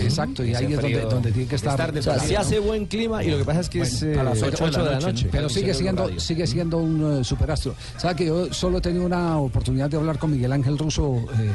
[0.00, 1.72] Exacto, y ahí es donde, tiene que estar.
[1.72, 4.02] estar de O sea, sí hace buen clima y lo que pasa es que es,
[4.02, 5.28] eh, a las ocho de la noche.
[5.30, 7.74] Pero sigue siendo, sigue siendo un eh, superastro.
[7.96, 11.50] ¿Sabe que yo solo he tenido una oportunidad de hablar con Miguel Ángel Russo eh,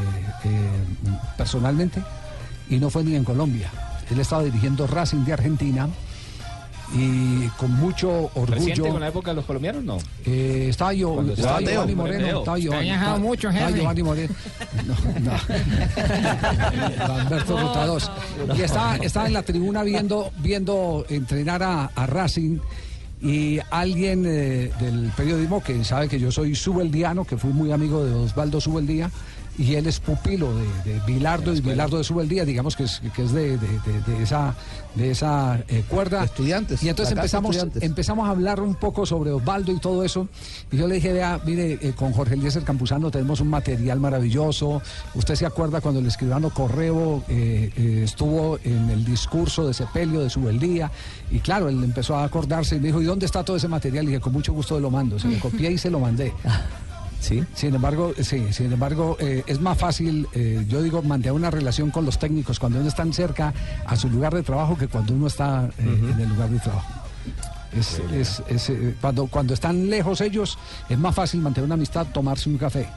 [0.45, 0.69] eh,
[1.37, 2.01] personalmente?
[2.69, 3.71] Y no fue ni en Colombia.
[4.09, 5.87] Él estaba dirigiendo Racing de Argentina
[6.93, 8.91] y con mucho ¿Reciente orgullo.
[8.93, 9.83] con la época de los colombianos?
[9.83, 9.97] No.
[10.25, 12.39] Eh, estaba yo, estaba Giovanni Teo, Moreno, Teo.
[12.39, 13.79] estaba Usted ha Giovanni, viajado estaba- mucho, estaba jefe.
[13.79, 14.33] Giovanni Moreno,
[14.85, 14.95] no,
[15.31, 15.31] no,
[17.13, 18.11] Alberto Ruta 2.
[18.57, 22.59] y estaba, estaba en la tribuna viendo, viendo entrenar a, a Racing
[23.21, 28.05] y alguien eh, del periodismo que sabe que yo soy subeldiano, que fui muy amigo
[28.05, 29.09] de Osvaldo Subeldía,
[29.57, 33.23] y él es pupilo de, de Bilardo y Bilardo de Subeldía, digamos que es, que
[33.23, 33.67] es de, de-
[34.21, 34.53] esa,
[34.95, 36.23] de esa eh, cuerda.
[36.23, 36.83] Estudiantes.
[36.83, 37.83] Y entonces empezamos, Estudiantes.
[37.83, 40.27] empezamos a hablar un poco sobre Osvaldo y todo eso.
[40.71, 44.81] Y yo le dije, vea, mire, eh, con Jorge Eliezer Campuzano tenemos un material maravilloso.
[45.15, 50.29] Usted se acuerda cuando el escribano Correo eh, estuvo en el discurso de Sepelio, de
[50.29, 50.91] Subeldía.
[51.31, 54.05] Y claro, él empezó a acordarse y me dijo, ¿y dónde está todo ese material?
[54.05, 55.17] Y dije, con mucho gusto lo mando.
[55.19, 56.31] Se lo copié y se lo mandé.
[57.19, 57.43] Sí.
[57.55, 61.89] Sin embargo, sí, sin embargo, eh, es más fácil, eh, yo digo, mantener una relación
[61.91, 63.53] con los técnicos cuando uno está cerca
[63.85, 66.87] a su lugar de trabajo que cuando uno está eh, en el lugar de trabajo.
[67.73, 70.57] Es, es- es, eh, cuando, cuando están lejos ellos,
[70.89, 72.87] es más fácil mantener una amistad, tomarse un café.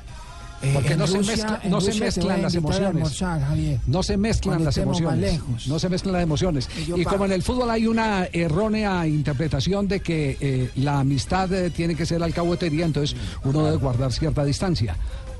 [0.62, 2.88] Eh, Porque no, Rusia- se, mezcla- no se mezclan las emociones.
[2.88, 3.40] almorzar.
[3.86, 5.40] No se mezclan las emociones.
[5.66, 6.68] No se mezclan las emociones.
[6.96, 11.70] Y como en el fútbol hay una errónea interpretación de que eh, la amistad eh,
[11.70, 14.96] tiene que ser alcahuetería, entonces uno debe guardar cierta distancia.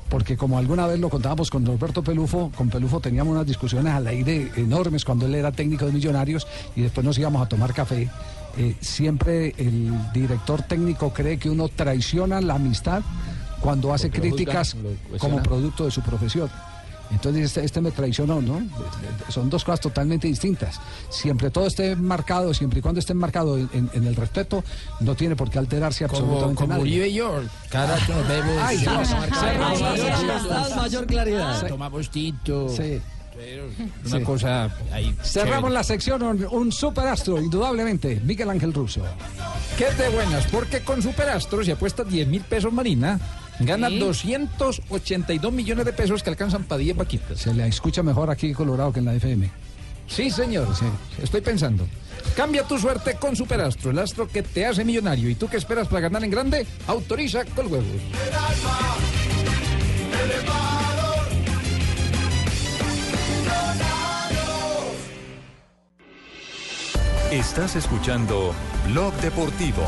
[0.08, 4.06] Porque como alguna vez lo contábamos con Roberto Pelufo, con Pelufo teníamos unas discusiones al
[4.08, 8.08] aire enormes cuando él era técnico de Millonarios y después nos íbamos a tomar café.
[8.58, 13.02] Eh, siempre el director técnico cree que uno traiciona la amistad
[13.60, 14.76] cuando hace Porque críticas
[15.18, 16.50] como producto de su profesión.
[17.12, 18.62] Entonces este, este me traicionó, ¿no?
[19.30, 20.80] Son dos cosas totalmente distintas.
[21.08, 24.62] Siempre todo esté marcado, siempre y cuando esté marcado en, en- en el respeto,
[25.00, 26.82] no tiene por qué alterarse Como, absolutamente como nadie.
[26.82, 28.56] Uribe y yo, cada rato nos vemos.
[28.62, 29.08] Ay, Dios.
[29.08, 31.60] tomamos- Mayor claridad.
[31.60, 31.66] Sí.
[31.68, 32.68] Tomamos tinto.
[32.68, 33.00] Sí.
[34.06, 34.22] Una Sí.
[34.24, 35.16] cosa ahí.
[35.22, 35.74] Cerramos chévere.
[35.74, 39.02] la sección, un, un superastro, indudablemente, Miguel Ángel Russo.
[39.78, 40.46] ¿Qué de buenas?
[40.46, 43.18] Porque con Superastro si apuesta 10 mil pesos Marina,
[43.60, 43.98] gana ¿Sí?
[43.98, 47.38] 282 millones de pesos que alcanzan para 10 vaquitas.
[47.38, 49.50] Se le escucha mejor aquí en Colorado que en la FM.
[50.06, 50.68] Sí, señor.
[51.22, 51.86] Estoy pensando.
[52.36, 55.28] Cambia tu suerte con Superastro, el astro que te hace millonario.
[55.30, 56.66] ¿Y tú qué esperas para ganar en grande?
[56.86, 57.86] Autoriza con huevos.
[67.30, 68.52] Estás escuchando
[68.88, 69.84] Blog Deportivo.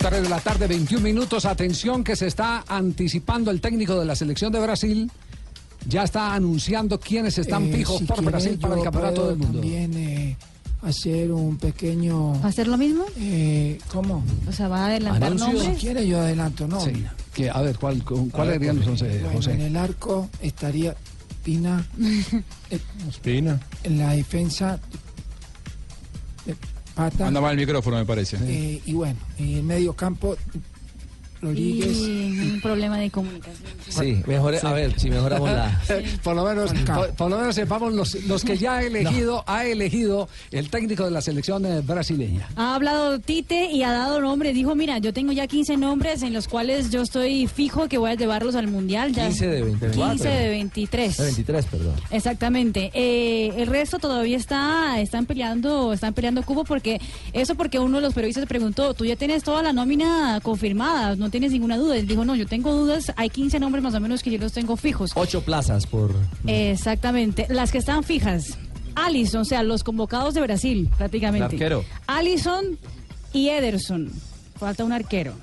[0.00, 1.44] 3 de la tarde, 21 minutos.
[1.44, 5.10] Atención que se está anticipando el técnico de la selección de Brasil.
[5.86, 9.28] Ya está anunciando quiénes están Eh, fijos si por quiere, Brasil para el campeonato puedo
[9.28, 9.60] del mundo.
[9.60, 10.36] También eh,
[10.82, 12.34] hacer un pequeño.
[12.44, 13.04] ¿Hacer lo mismo?
[13.18, 14.24] Eh, ¿Cómo?
[14.48, 15.78] O sea, va a adelantar Si nombres.
[15.78, 16.80] quiere, yo adelanto, ¿no?
[16.80, 17.04] Sí.
[17.34, 19.52] Que, a ver, ¿cuál, cu- A cuáles ver, serían pues, entonces, bueno, José?
[19.52, 20.96] En el arco estaría
[21.44, 21.86] Pina.
[23.08, 23.60] Espina.
[23.84, 24.78] En la defensa.
[26.94, 27.26] Pata.
[27.26, 28.36] Anda mal el micrófono, me parece.
[28.42, 30.36] Eh, y bueno, en el medio campo.
[31.40, 31.96] Rodríguez.
[31.96, 33.70] Y un problema de comunicación.
[33.88, 35.80] Sí, mejor, a ver, si mejoramos la...
[36.22, 39.64] por lo menos, por, por lo menos sepamos los, los que ya ha elegido, ha
[39.64, 42.48] elegido el técnico de la selección eh, brasileña.
[42.56, 44.54] Ha hablado Tite y ha dado nombres.
[44.54, 48.10] Dijo, mira, yo tengo ya 15 nombres en los cuales yo estoy fijo que voy
[48.10, 49.12] a llevarlos al Mundial.
[49.12, 50.12] Ya 15 de 24.
[50.12, 51.16] 15 de 23.
[51.16, 51.94] De 23, perdón.
[52.10, 52.90] Exactamente.
[52.94, 57.00] Eh, el resto todavía está, están peleando, están peleando cubo porque
[57.32, 61.29] eso porque uno de los periodistas preguntó, tú ya tienes toda la nómina confirmada, no
[61.30, 61.96] tienes ninguna duda.
[61.96, 64.52] Él dijo, no, yo tengo dudas, hay 15 nombres más o menos que yo los
[64.52, 65.12] tengo fijos.
[65.14, 66.14] Ocho plazas por...
[66.46, 67.46] Exactamente.
[67.48, 68.58] Las que están fijas.
[68.94, 71.46] Allison, o sea, los convocados de Brasil, prácticamente.
[71.46, 71.84] El arquero.
[72.06, 72.78] Allison
[73.32, 74.10] y Ederson.
[74.58, 75.34] Falta un arquero.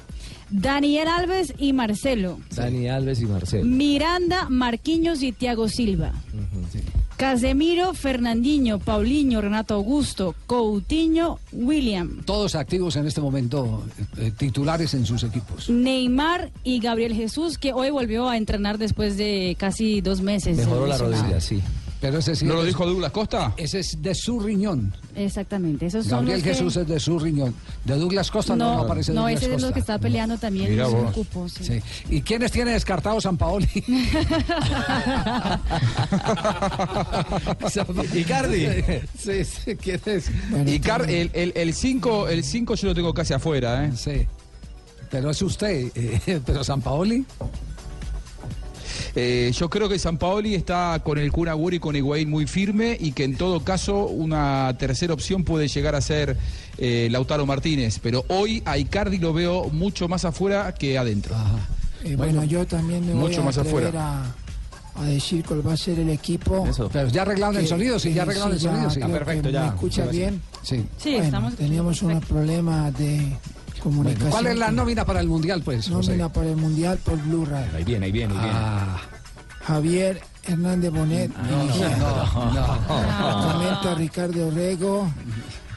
[0.50, 2.40] Daniel Alves y Marcelo.
[2.56, 3.66] Dani Alves y Marcelo.
[3.66, 6.14] Miranda, Marquinhos y Thiago Silva.
[7.18, 12.22] Casemiro, Fernandinho, Paulinho, Renato Augusto, Coutinho, William.
[12.24, 13.84] Todos activos en este momento,
[14.18, 15.68] eh, titulares en sus equipos.
[15.68, 20.58] Neymar y Gabriel Jesús, que hoy volvió a entrenar después de casi dos meses.
[20.58, 21.42] lesionado.
[21.42, 21.62] sí.
[22.00, 23.54] Pero ese sí ¿No lo es- dijo Douglas Costa?
[23.58, 24.94] Ese es de su riñón.
[25.16, 27.56] Exactamente, esos son Gabriel los que- Jesús es de su riñón.
[27.86, 29.68] De Douglas Costa no, no aparece no, Douglas ese es Costa.
[29.68, 31.64] lo que está peleando también Mira en cupo, sí.
[31.64, 31.82] Sí.
[32.10, 33.68] ¿Y quiénes tiene descartado San Paoli?
[38.14, 38.68] Icardi.
[39.18, 40.30] Sí, sí, ¿quién es?
[41.56, 43.92] el 5 el 5 yo lo tengo casi afuera, ¿eh?
[43.96, 44.28] Sí.
[45.10, 47.26] Pero es usted, eh, pero San Paoli.
[49.16, 52.46] Eh, yo creo que San Paoli está con el Kun Agüero y con Higuaín muy
[52.48, 56.38] firme y que en todo caso una tercera opción puede llegar a ser
[56.78, 58.00] eh, Lautaro Martínez.
[58.02, 61.36] Pero hoy a Icardi lo veo mucho más afuera que adentro.
[62.04, 63.92] Eh, bueno, yo también me voy mucho a más afuera.
[64.96, 66.68] a, a decir cuál va a ser el equipo.
[66.92, 69.00] Pero ya arreglaron el sonido, sí, ya arreglaron el sonido, sí.
[69.04, 69.62] Ah, perfecto, ya.
[69.62, 70.42] ¿Me escucha bien?
[70.64, 70.84] Sí.
[70.98, 73.36] Sí, Bueno, estamos Teníamos unos problemas de
[73.78, 74.32] comunicación.
[74.32, 75.90] ¿Cuál es la nómina para el Mundial, pues?
[75.90, 76.12] José?
[76.12, 77.72] Nómina para el Mundial por Blue Radio.
[77.76, 78.56] Ahí viene, ahí viene, ahí viene.
[78.58, 79.02] Ah.
[79.64, 81.86] Javier Hernández Bonet, dirige.
[82.88, 85.12] Comenta Ricardo Rego.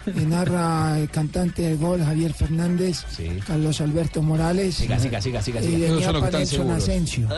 [0.07, 3.05] Y narra el cantante del gol Javier Fernández,
[3.47, 4.75] Carlos Alberto Morales.
[4.77, 5.79] Siga, siga, siga, siga, Y siga.
[5.79, 6.71] que están Nelson.
[6.71, 7.29] Asensio.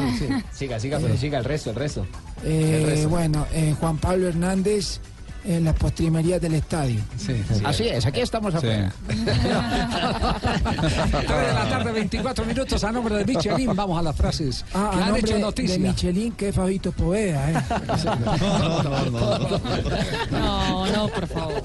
[0.52, 2.06] Siga, siga, pero siga el resto, el resto.
[2.44, 3.08] Eh, El resto.
[3.08, 5.00] bueno, eh, Juan Pablo Hernández
[5.44, 7.00] en las postrimerías del estadio.
[7.64, 8.92] Así es, aquí estamos afuera.
[9.08, 9.24] 3
[11.26, 13.74] de la tarde, 24 minutos a nombre de Michelin.
[13.74, 15.78] Vamos a las frases Ah, que a han nombre hecho de noticia.
[15.78, 17.54] Michelin, que es Fabito Poveda, ¿eh?
[20.30, 21.62] No, no, por favor.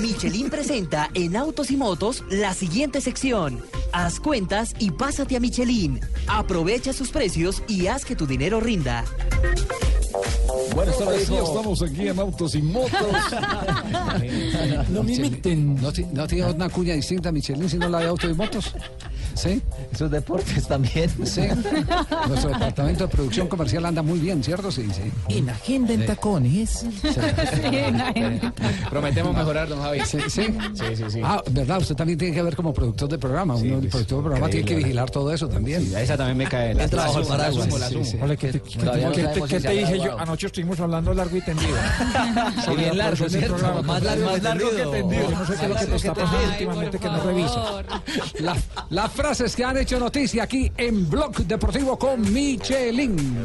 [0.00, 3.60] Michelin presenta en Autos y Motos la siguiente sección.
[3.92, 6.00] Haz cuentas y pásate a Michelin.
[6.26, 9.04] Aprovecha sus precios y haz que tu dinero rinda.
[10.74, 12.90] Buenas tardes, ya estamos aquí en Autos y Motos.
[14.90, 15.74] No me imiten.
[15.76, 18.72] ¿No, no tiene una cuña distinta Michelin sino la de autos y motos?
[19.34, 19.60] ¿Sí?
[19.92, 21.10] Esos deportes también.
[21.26, 21.42] Sí.
[22.28, 24.72] Nuestro departamento de producción comercial anda muy bien, ¿cierto?
[24.72, 25.02] Sí, sí.
[25.28, 26.86] En agenda en tacones.
[28.90, 30.00] Prometemos mejorar, don Javi.
[30.06, 30.46] Sí, sí.
[30.74, 31.20] Sí, sí, sí.
[31.22, 31.78] Ah, ¿verdad?
[31.78, 33.56] Usted también tiene que ver como productor de programa.
[33.56, 35.94] Uno, el productor de programa tiene que vigilar todo eso también.
[35.94, 36.74] a esa también me cae.
[36.74, 38.18] La trabajo, la la Sí, sí.
[38.38, 40.05] ¿qué te, qué Todavía no te- sabemos qué si te se dije yo?
[40.18, 41.76] Anoche estuvimos hablando largo y tendido.
[42.72, 43.82] Y bien largo, ¿cierto?
[43.82, 45.30] Más largo, más largo que tendido.
[45.30, 47.84] Yo no sé qué es lo que te está pasando últimamente que no revisas.
[48.40, 48.56] La-
[48.90, 53.36] las frases que han hecho noticia aquí en Blog Deportivo con Michelin.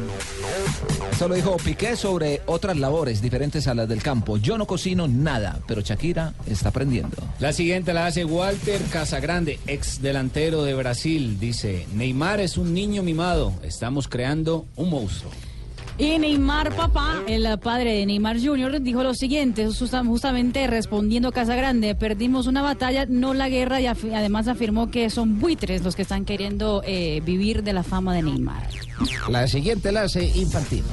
[1.12, 4.36] Esto lo dijo Piqué sobre otras labores diferentes a las del campo.
[4.38, 7.16] Yo no cocino nada, pero Shakira está aprendiendo.
[7.38, 11.38] La siguiente la hace Walter Casagrande, ex delantero de Brasil.
[11.38, 13.52] Dice, Neymar es un niño mimado.
[13.62, 15.30] Estamos creando un monstruo.
[15.98, 21.32] Y Neymar papá, el padre de Neymar Jr., dijo lo siguiente, justa- justamente respondiendo a
[21.32, 26.02] Casagrande, perdimos una batalla, no la guerra, y además afirmó que son buitres los que
[26.02, 28.68] están queriendo eh, vivir de la fama de Neymar.
[29.28, 30.86] La siguiente la hace Infantino.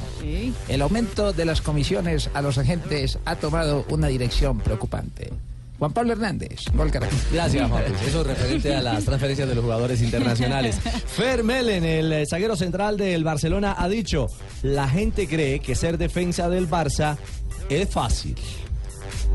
[0.68, 5.32] El aumento de las comisiones a los agentes ha tomado una dirección preocupante.
[5.80, 7.26] Juan Pablo Hernández, gol Caracas.
[7.32, 7.82] Gracias, Juan.
[8.06, 10.78] Eso es referente a las transferencias de los jugadores internacionales.
[11.06, 14.26] Fer Melen, el zaguero central del Barcelona, ha dicho,
[14.62, 17.16] la gente cree que ser defensa del Barça
[17.70, 18.36] es fácil.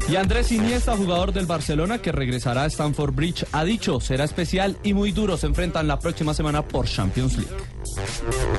[0.07, 4.77] Y Andrés Iniesta, jugador del Barcelona que regresará a Stamford Bridge, ha dicho será especial
[4.83, 5.37] y muy duro.
[5.37, 7.55] Se enfrentan la próxima semana por Champions League.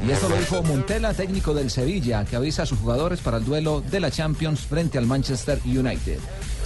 [0.05, 3.45] Y esto lo dijo Montela, técnico del Sevilla, que avisa a sus jugadores para el
[3.45, 6.18] duelo de la Champions frente al Manchester United.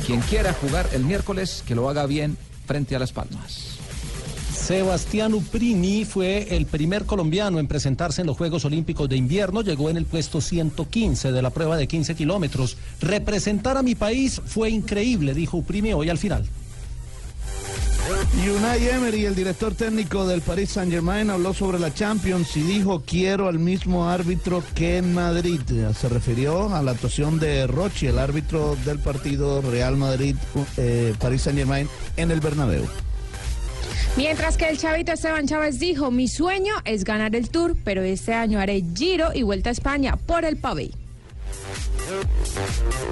[0.07, 2.36] Quien quiera jugar el miércoles, que lo haga bien
[2.66, 3.78] frente a Las Palmas.
[4.55, 9.62] Sebastián Uprini fue el primer colombiano en presentarse en los Juegos Olímpicos de Invierno.
[9.62, 12.76] Llegó en el puesto 115 de la prueba de 15 kilómetros.
[13.01, 16.44] Representar a mi país fue increíble, dijo Uprini hoy al final.
[18.57, 23.03] Unai Emery, el director técnico del Paris Saint Germain, habló sobre la Champions y dijo
[23.07, 25.61] quiero al mismo árbitro que en Madrid.
[25.99, 30.37] Se refirió a la actuación de Rochi, el árbitro del partido Real Madrid
[30.77, 32.87] eh, Paris Saint Germain en el Bernabéu.
[34.17, 38.35] Mientras que el chavito Esteban Chávez dijo, mi sueño es ganar el Tour, pero este
[38.35, 40.91] año haré Giro y Vuelta a España por el pavé.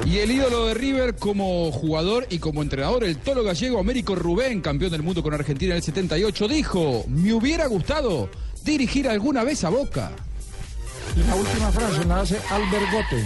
[0.04, 4.60] Y el ídolo de River como jugador y como entrenador, el toro gallego Américo Rubén,
[4.60, 8.30] campeón del mundo con Argentina en el 78, dijo, me hubiera gustado
[8.64, 10.12] dirigir alguna vez a Boca.
[11.16, 13.24] Y la última frase la hace Albert Gote.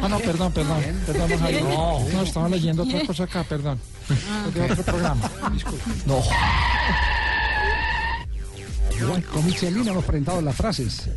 [0.00, 0.78] Ah, no, perdón, perdón.
[1.06, 1.30] Perdón.
[1.64, 2.00] No.
[2.12, 3.78] no, estaba leyendo otra cosa acá, perdón.
[4.54, 5.30] De otro programa.
[5.52, 5.90] Disculpe.
[6.06, 6.22] No.
[9.00, 11.08] Igual, con Michelin hemos presentado las frases.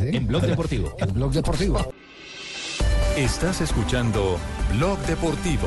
[0.00, 0.96] En Blog Deportivo.
[0.98, 1.92] En Blog Deportivo.
[3.18, 4.38] Estás escuchando
[4.76, 5.66] Blog Deportivo.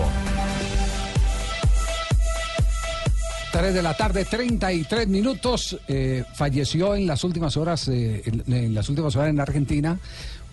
[3.51, 5.77] 3 de la tarde, 33 minutos.
[5.89, 9.99] Eh, falleció en las últimas horas, eh, en, en las últimas horas en Argentina,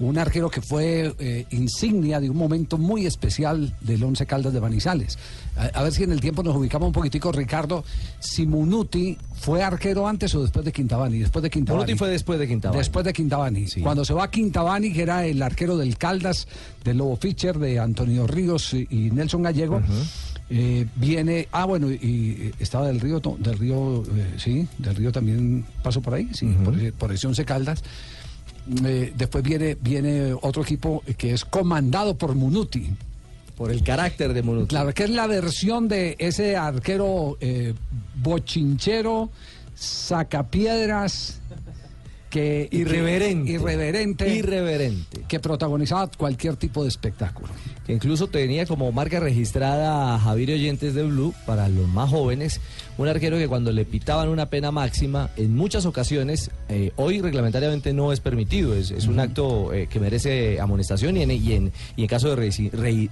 [0.01, 4.61] un arquero que fue eh, insignia de un momento muy especial del Once Caldas de
[4.61, 5.19] Manizales.
[5.57, 7.85] A, a ver si en el tiempo nos ubicamos un poquitico, Ricardo.
[8.21, 11.19] Si Munuti fue arquero antes o después de Quintabani.
[11.19, 11.83] Después de Quintabani.
[11.85, 12.79] Munuti fue después de Quintabani.
[12.79, 13.67] Después de Quintabani.
[13.83, 16.47] Cuando se va a Quintabani, que era el arquero del Caldas,
[16.85, 19.81] del Lobo Fischer, de Antonio Ríos y, Nelson Gallego.
[20.51, 25.67] Eh, viene, ah bueno, y, estaba del río, del río, eh, sí, del río también
[25.83, 27.83] pasó por ahí, sí, por, ese- por ese Once Caldas.
[28.85, 32.91] Eh, después viene, viene otro equipo que es comandado por Munuti.
[33.57, 34.69] Por el carácter de Munuti.
[34.69, 37.75] Claro, que es la versión de ese arquero eh,
[38.23, 39.31] bochinchero,
[39.75, 41.38] sacapiedras,
[42.31, 43.47] que Irreverente.
[43.47, 45.21] que- irreverente, Irreverente.
[45.29, 47.49] que protagonizaba cualquier tipo de espectáculo.
[47.87, 52.61] que incluso tenía como marca registrada a Javier Oyentes de Blue, para los más jóvenes,
[52.99, 57.95] un arquero que cuando le pitaban una pena máxima, en muchas ocasiones, eh, hoy reglamentariamente
[57.95, 61.73] no es permitido, es, es un acto eh, que merece amonestación y en, y en,
[61.97, 63.09] y en caso de reici-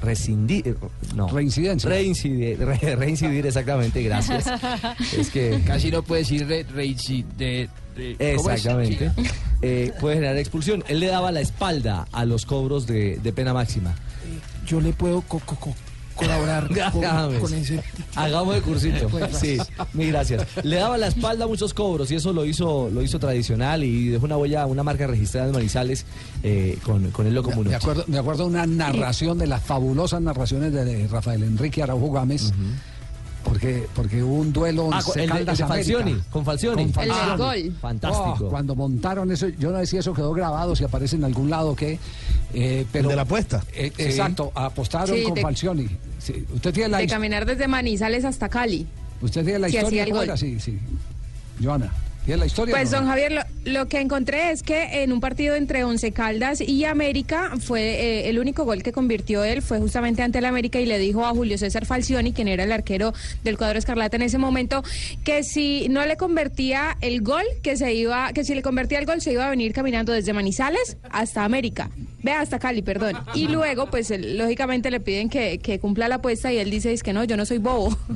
[0.00, 0.74] rescindir, eh,
[1.14, 1.90] no, reincidencia.
[1.90, 4.46] Reincidir, re- reincidir, exactamente, gracias.
[5.18, 7.24] es que Casi no puede decir re, reici-
[7.98, 8.34] de, de-.
[8.34, 9.10] Exactamente.
[9.60, 10.84] Eh, puede generar expulsión.
[10.88, 13.94] Él le daba la espalda a los cobros de, de pena máxima.
[14.66, 15.74] Yo le puedo co- co- co-
[16.14, 17.80] colaborar con, con ese.
[18.14, 19.08] Hagamos de cursito.
[19.10, 19.56] Pues, Sí,
[19.94, 20.46] mil gracias.
[20.64, 24.08] Le daba la espalda a muchos cobros y eso lo hizo, lo hizo tradicional y
[24.08, 26.04] dejó una huella, una marca registrada en Manizales
[26.42, 27.74] eh, con, con el loco Me Munuti.
[27.76, 32.52] acuerdo, me acuerdo una narración de las fabulosas narraciones de, de Rafael Enrique Araujo Gámez.
[33.44, 35.92] Porque, porque hubo un duelo Ah, con- el de- Caldas el de América.
[35.94, 36.76] Falcioni, con Falcioni.
[36.76, 37.38] Con El Falcioni.
[37.68, 37.76] gol.
[37.80, 38.36] Fantástico.
[38.46, 41.48] Oh, cuando montaron eso, yo no sé si eso quedó grabado, si aparece en algún
[41.48, 41.98] lado que.
[42.52, 43.62] eh, pero, de la apuesta.
[43.74, 44.02] Eh, Sí.
[44.04, 45.88] Exacto, apostaron Sí, con de- Falcioni.
[46.18, 48.86] Sí, Usted tiene la, De caminar desde Manizales hasta Cali.
[49.22, 49.86] usted tiene la historia.
[49.88, 50.38] hacía el ¿cómo gol.
[50.38, 50.78] Sí, sí.
[51.62, 52.74] Joana, ¿tiene la historia?
[52.74, 52.98] Pues, no?
[52.98, 56.84] don Javier, lo, lo que encontré es que en un partido entre Once Caldas y
[56.84, 60.86] América fue eh, el único gol que convirtió él fue justamente ante el América y
[60.86, 63.12] le dijo a Julio César Falcioni, quien era el arquero
[63.44, 64.82] del cuadro escarlata en ese momento,
[65.24, 69.06] que si no le convertía el gol, que se iba, que si le convertía el
[69.06, 71.90] gol se iba a venir caminando desde Manizales hasta América.
[72.22, 73.16] Vea, hasta Cali, perdón.
[73.34, 76.92] Y luego, pues, él, lógicamente le piden que, que cumpla la apuesta y él dice,
[76.92, 77.96] es que no, yo no soy bobo.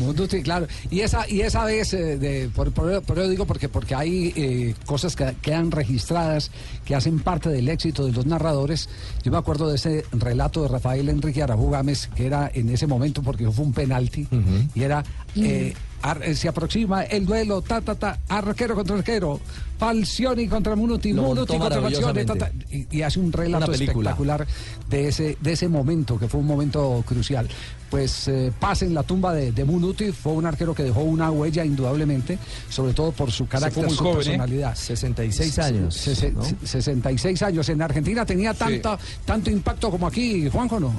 [0.00, 0.66] Mundo, claro.
[0.90, 4.74] Y esa, y esa vez, eh, de, por, por, por digo, porque, porque hay eh,
[4.86, 6.50] cosas que quedan registradas
[6.84, 8.88] que hacen parte del éxito de los narradores.
[9.22, 12.86] Yo me acuerdo de ese relato de Rafael Enrique Arajú Gámez, que era en ese
[12.86, 14.26] momento, porque fue un penalti,
[14.74, 15.04] y era.
[15.36, 19.38] eh, ar- eh, se aproxima el duelo, ta, ta, ta, arquero contra arquero,
[19.78, 22.86] Falcioni contra Munuti, Lo Munuti contra Falcioni, ta, ta, maravillosamente.
[22.90, 23.66] y, y hace un relato
[24.06, 24.46] espectacular
[24.88, 27.48] de ese, de ese momento, que fue un momento crucial.
[27.90, 31.30] Pues eh, pasa en la tumba de, de Munuti, fue un arquero que dejó una
[31.32, 32.38] huella indudablemente,
[32.68, 34.24] sobre todo por su carácter, muy su joven, ¿eh?
[34.24, 34.74] personalidad.
[34.76, 36.44] 66 años, Se- se- ¿no?
[36.44, 37.68] se- 66 años.
[37.68, 40.94] En Argentina tenía tanto, tanto impacto como aquí, Juanjo, ¿no?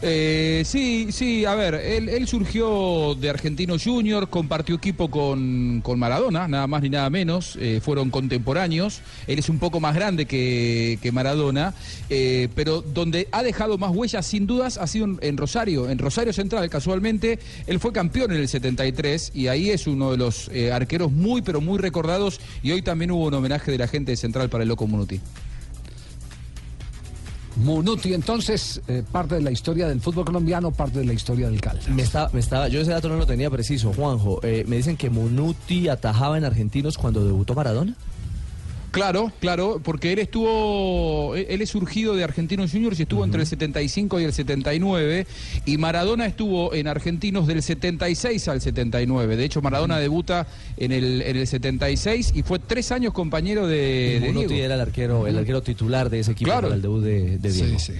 [0.00, 6.46] Eh, sí, sí, a ver, él, surgió de Argentino Junior, compartió equipo con, con Maradona,
[6.46, 11.00] nada más ni nada menos, eh, fueron contemporáneos, él es un poco más grande que,
[11.02, 11.74] que Maradona,
[12.10, 15.98] eh, pero donde ha dejado más huellas sin dudas ha sido en, en Rosario, en
[15.98, 20.48] Rosario Central casualmente, él fue campeón en el 73 y ahí es uno de los
[20.52, 24.12] eh, arqueros muy pero muy recordados y hoy también hubo un homenaje de la gente
[24.12, 25.20] de Central para el Loco Munuti.
[27.58, 31.60] Munuti, entonces, eh, parte de la historia del fútbol colombiano, parte de la historia del
[31.60, 31.88] Caldas.
[31.88, 34.40] Me estaba, me estaba, yo ese dato no lo tenía preciso, Juanjo.
[34.42, 37.94] Eh, me dicen que Munuti atajaba en Argentinos cuando debutó Maradona.
[38.90, 43.46] Claro, claro, porque él estuvo, él es surgido de Argentinos Juniors y estuvo entre el
[43.46, 45.26] 75 y el 79,
[45.66, 49.36] y Maradona estuvo en Argentinos del 76 al 79.
[49.36, 50.46] De hecho, Maradona debuta
[50.78, 54.54] en el, en el 76 y fue tres años compañero de, Y de Diego.
[54.54, 56.68] era el arquero, el arquero titular de ese equipo Claro.
[56.68, 57.78] para el debut de, de Sí, Diego.
[57.78, 57.92] sí.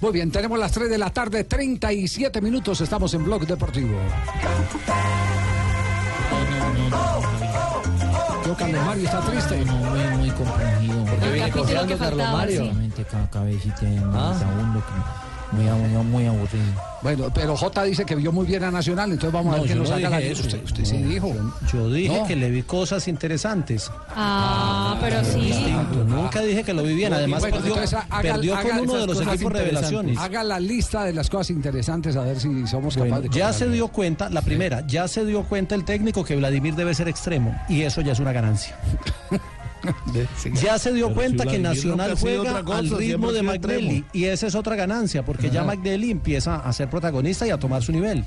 [0.00, 3.98] Muy bien, tenemos las 3 de la tarde, 37 minutos, estamos en Blog Deportivo.
[8.48, 9.62] Yo, Carlos Mario, está triste.
[9.66, 11.04] Muy, muy comprendido.
[11.04, 12.60] Porque viene cojeando Carlos Mario.
[12.60, 14.30] Solamente cada cabecita en Ah.
[14.32, 14.82] el segundo,
[15.52, 16.64] muy, muy aburrido.
[17.00, 19.74] Bueno, pero J dice que vio muy bien a Nacional, entonces vamos a ver que
[19.74, 20.42] yo nos no saca la eso.
[20.42, 21.32] Usted, usted sí dijo.
[21.72, 22.26] Yo dije No.
[22.26, 23.90] que le vi cosas interesantes.
[24.14, 25.40] Ah, pero sí.
[25.40, 26.04] Distinto.
[26.04, 27.12] Nunca dije que lo vi bien.
[27.12, 30.18] Además, Bueno, perdió, entonces haga- perdió haga con uno de los equipos revelaciones.
[30.18, 33.52] Haga la lista de las cosas interesantes a ver si somos Bueno, capaces de ya
[33.52, 37.08] se dio cuenta, la primera, ya se dio cuenta el técnico que Vladimir debe ser
[37.08, 38.76] extremo y eso ya es una ganancia.
[40.62, 44.04] Ya se dio cuenta si que Nacional juega cosa, al ritmo de extremo.
[44.12, 45.74] y esa es otra ganancia porque ya Ajá.
[45.74, 48.24] McNelly empieza a ser protagonista y a tomar su nivel.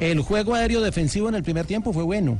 [0.00, 2.38] El juego aéreo defensivo en el primer tiempo fue bueno.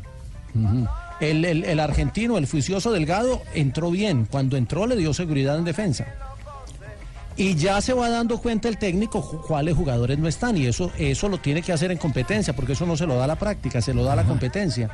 [1.21, 4.27] El, el- el argentino, el juicioso Delgado, entró bien.
[4.31, 6.07] Cuando entró le dio seguridad en defensa.
[7.39, 10.57] Y ya se va dando cuenta el técnico cuáles jugadores no están.
[10.57, 13.27] Y eso, eso lo tiene que hacer en competencia, porque eso no se lo da
[13.27, 14.89] la práctica, se lo da la competencia.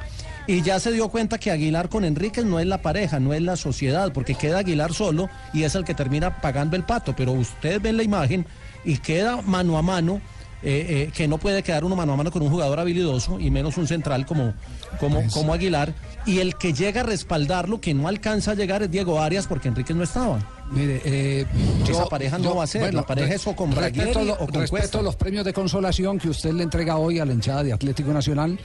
[0.48, 3.42] Y ya se dio cuenta que Aguilar con Enríquez no es la pareja, no es
[3.42, 7.14] la sociedad, porque queda Aguilar solo y es el que termina pagando el pato.
[7.14, 8.44] Pero ustedes ven la imagen
[8.84, 10.20] y queda mano a mano.
[10.64, 13.50] eh, eh, que no puede quedar uno mano a mano con un jugador habilidoso y
[13.50, 14.54] menos un central como,
[15.00, 15.92] como, como Aguilar.
[16.24, 19.66] Y el que llega a respaldarlo, que no alcanza a llegar, es Diego Arias porque
[19.68, 20.38] Enríquez no estaba.
[20.74, 21.46] Mire, eh,
[21.86, 24.54] Esa pareja no va a ser, la pareja es o con respeto, lo- o con
[24.54, 25.02] respeto Cuesta.
[25.02, 28.58] los premios de consolación que usted le entrega hoy a la hinchada de Atlético Nacional.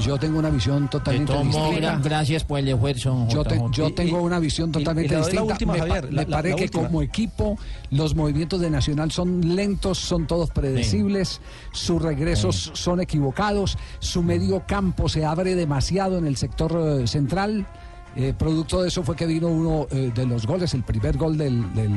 [0.00, 1.98] Yo tengo una visión totalmente distinta.
[1.98, 3.26] gra- gracias por el esfuerzo.
[3.28, 5.42] Yo, te- yo tengo una visión totalmente y distinta.
[5.44, 7.56] última, me pa- Javier, la- me la- parece la que como equipo
[7.90, 11.40] los movimientos de Nacional son lentos, son todos predecibles,
[11.72, 17.66] sus regresos son equivocados, su medio campo se abre demasiado en el sector eh, central.
[18.14, 21.38] Eh, producto de eso fue que vino uno eh, de los goles, el primer gol
[21.38, 21.92] del, del,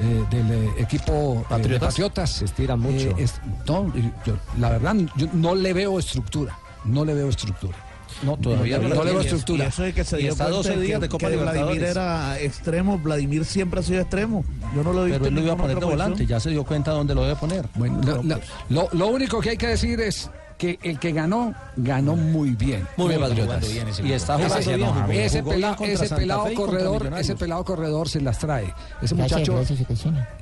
[0.00, 1.88] eh, del, eh, equipo eh, de Patriotas.
[1.88, 2.30] Patriotas.
[2.30, 3.08] Se estira mucho.
[3.10, 3.92] Eh, es- no,
[4.26, 6.58] yo- la verdad, yo no le veo estructura.
[6.84, 7.76] No le veo estructura.
[8.22, 9.64] No, todavía no, no le la veo estructura.
[9.64, 11.82] Y eso es que se dio está cuenta 12 días que- de Copa que Vladimir
[11.84, 14.44] era extremo, Vladimir siempre ha sido extremo.
[14.74, 16.50] Yo no lo he visto Pero él lo iba a poner de volante, ya se
[16.50, 17.66] dio cuenta dónde lo debe poner.
[17.74, 18.40] Bueno, lo, lo-
[18.70, 22.86] lo- lo único que hay que decir es que el que ganó, ganó muy bien.
[22.96, 23.64] Muy bien, Patriotas.
[24.02, 25.20] Y está Ese, jugando bien.
[25.22, 28.74] ese bien pelado, ese pelado Fe corredor, ese pelado corredor se las trae.
[29.00, 29.60] Ese muchacho,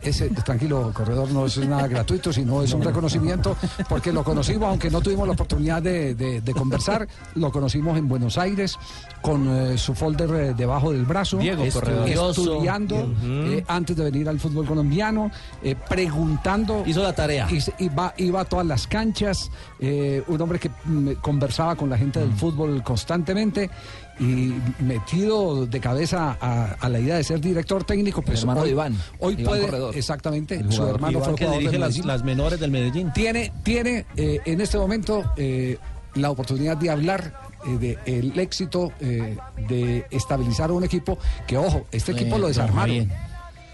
[0.02, 3.56] ese tranquilo corredor no es nada gratuito, sino es un reconocimiento
[3.88, 8.08] porque lo conocimos, aunque no tuvimos la oportunidad de, de- de conversar, lo conocimos en
[8.08, 8.78] Buenos Aires
[9.20, 12.08] con eh, su folder eh, debajo del brazo, Diego, corredor.
[12.08, 15.30] estudiando eh, antes de venir al fútbol colombiano,
[15.62, 17.48] eh, preguntando Hizo la tarea.
[17.50, 19.50] y se- iba, iba a todas las canchas,
[19.80, 22.36] eh, un hombre que mm, conversaba con la gente del Mm.
[22.36, 23.70] fútbol constantemente
[24.18, 28.22] y metido de cabeza a, a la idea de ser director técnico.
[28.22, 29.96] Pues hermano hoy, de Iván, hoy Iván puede, Corredor.
[29.96, 33.12] exactamente, El su hermano Iván fue que dirige las, menores del Medellín.
[33.12, 35.78] Tiene, tiene eh, en este momento eh,
[36.14, 37.34] la oportunidad de hablar
[37.66, 39.36] eh, del éxito eh,
[39.68, 43.10] de estabilizar un equipo que, ojo, este Eh, equipo lo desarmaron.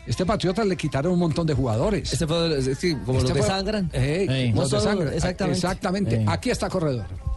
[0.06, 2.12] Este Patriota le quitaron un montón de jugadores.
[2.12, 2.26] Este
[3.04, 3.88] como Este los.
[3.92, 4.52] Eh,
[5.50, 6.24] exactamente.
[6.26, 7.31] Aquí está Corredor.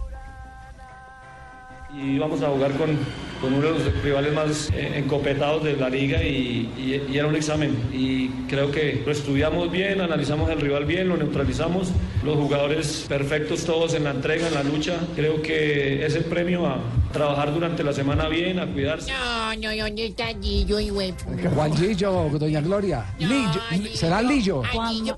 [2.02, 2.98] Y vamos a jugar con,
[3.42, 7.28] con uno de los rivales más eh, encopetados de la liga y, y- y era
[7.28, 7.76] un examen.
[7.94, 11.90] Y creo que lo estudiamos bien, analizamos el rival bien, lo neutralizamos,
[12.24, 14.98] los jugadores perfectos todos en la entrega, en la lucha.
[15.16, 16.78] Creo que es el premio a
[17.14, 19.12] trabajar durante la semana bien, a cuidarse.
[19.12, 21.16] No, no, ¿dónde está Gillo y huevo?
[21.56, 23.06] Juan Lillo, doña Gloria.
[23.20, 23.62] Lillo,
[23.94, 24.64] ¿Será Lillo?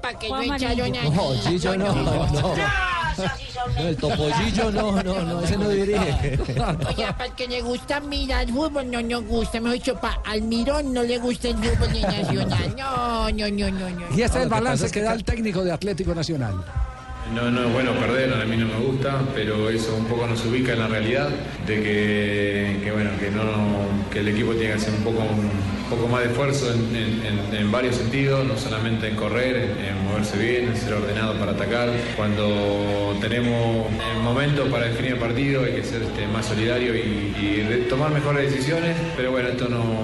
[0.01, 2.03] ¿para que Juan echaron a No, Gillo no, no.
[2.27, 2.55] No,
[3.77, 6.39] el topollillo no, no, no, ese no dirige.
[6.87, 9.59] Oye, para el que le gusta mirar fútbol, no nos gusta.
[9.59, 12.75] Mejor dicho, para Almirón no le gusta el fútbol ni nacional.
[12.77, 13.89] No, no, no, no.
[13.89, 14.17] no.
[14.17, 16.55] Y este es el No, balance que da el técnico de Atlético Nacional.
[17.33, 20.45] No, no es bueno perder, a mí no me gusta, pero eso un poco nos
[20.45, 21.27] ubica en la realidad
[21.65, 23.43] de que, que, bueno, que, no,
[24.09, 27.95] que el equipo tiene que hacer un poco, un poco más de esfuerzo en, varios
[27.95, 31.89] sentidos, no solamente en correr, en, moverse bien, en ser ordenado para atacar.
[32.15, 37.63] Cuando tenemos el momento para definir el partido hay que ser este, más solidario y,
[37.67, 40.03] de- tomar mejores decisiones, pero bueno, esto no,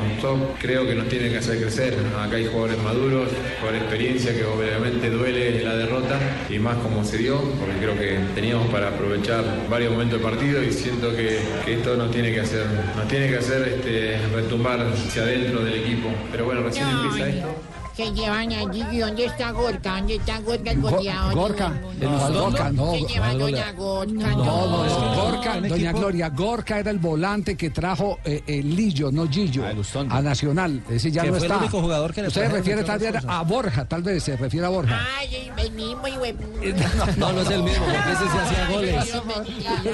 [0.59, 1.97] creo que nos tiene que hacer crecer.
[2.19, 3.29] Acá hay jugadores maduros,
[3.59, 6.19] jugadores de experiencia que obviamente duele la derrota
[6.49, 10.63] y más como se dio, porque creo que teníamos para aprovechar varios momentos del partido
[10.63, 12.65] y siento que, esto nos tiene que hacer,
[12.95, 16.09] nos tiene que hacer este, retumbar hacia adentro del equipo.
[16.31, 17.55] Pero bueno, recién empieza Ay, esto.
[17.95, 18.83] Se llevan allí.
[18.91, 19.97] ¿Y ¿Dónde está Gorka?
[19.97, 21.35] ¿Dónde está Gorka el goleador?
[21.35, 24.13] Gorka, No, no, no, Gorka, no, Se lleva no, doña Gorka.
[24.13, 25.15] No, no, no.
[25.15, 29.63] no, Gorka, doña Gloria, Gorka era el volante que trajo eh, el Lillo, no Gillo,
[30.09, 30.81] a Nacional.
[30.89, 31.57] Ese ya no fue el está.
[31.59, 34.65] único jugador que le Usted se refiere tal vez a Borja, tal vez se refiere
[34.65, 34.99] a Borja.
[35.19, 36.33] Ay, el mismo, y güey.
[37.17, 39.21] No, no es el mismo, porque ese sí hacía goles.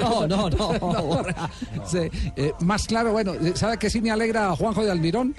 [0.00, 0.68] No, no, no.
[1.02, 1.50] Borja.
[1.84, 1.98] Sí,
[2.34, 5.34] eh, más claro, bueno, eh, ¿sabe qué sí me alegra Juanjo de Almirón?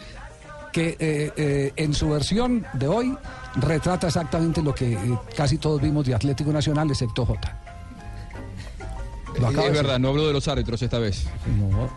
[0.71, 3.17] Que eh, eh, en su versión de hoy
[3.55, 7.23] retrata exactamente lo que eh, casi todos vimos de Atlético Nacional, excepto
[9.47, 11.25] acaba es verdad, no habló de los árbitros esta vez.
[11.59, 11.89] No.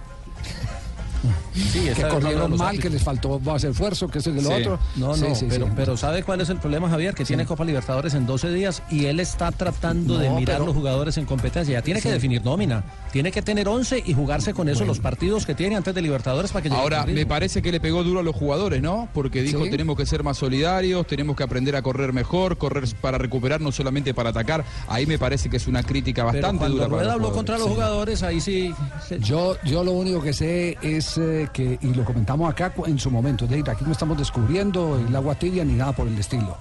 [1.54, 4.54] Sí, que corrieron mal, que les faltó más esfuerzo, que eso y que lo Sí.
[4.62, 4.78] otro.
[4.96, 5.72] No, no, sí, pero, sí.
[5.76, 7.14] pero ¿sabe cuál es el problema, Javier?
[7.14, 10.74] Que tiene Copa Libertadores en 12 días y él está tratando de mirar pero- los
[10.74, 11.72] jugadores en competencia.
[11.74, 12.84] Ya tiene que definir nómina.
[13.12, 16.50] Tiene que tener 11 y jugarse con eso los partidos que tiene antes de Libertadores
[16.52, 19.08] para que llegue Ahora, me parece que le pegó duro a los jugadores, ¿no?
[19.14, 19.70] Porque dijo, Sí.
[19.70, 23.70] tenemos que ser más solidarios, tenemos que aprender a correr mejor, correr para recuperar, no
[23.72, 24.64] solamente para atacar.
[24.88, 27.28] Ahí me parece que es una crítica Pero bastante cuando dura para Rueda los habló
[27.28, 27.36] jugadores.
[27.36, 27.74] contra los Sí.
[27.74, 28.74] jugadores, ahí sí...
[29.20, 33.10] Yo, yo lo único que sé es eh, que, y lo comentamos acá en su
[33.10, 36.56] momento, es decir, aquí no estamos descubriendo el agua tibia ni nada por el estilo.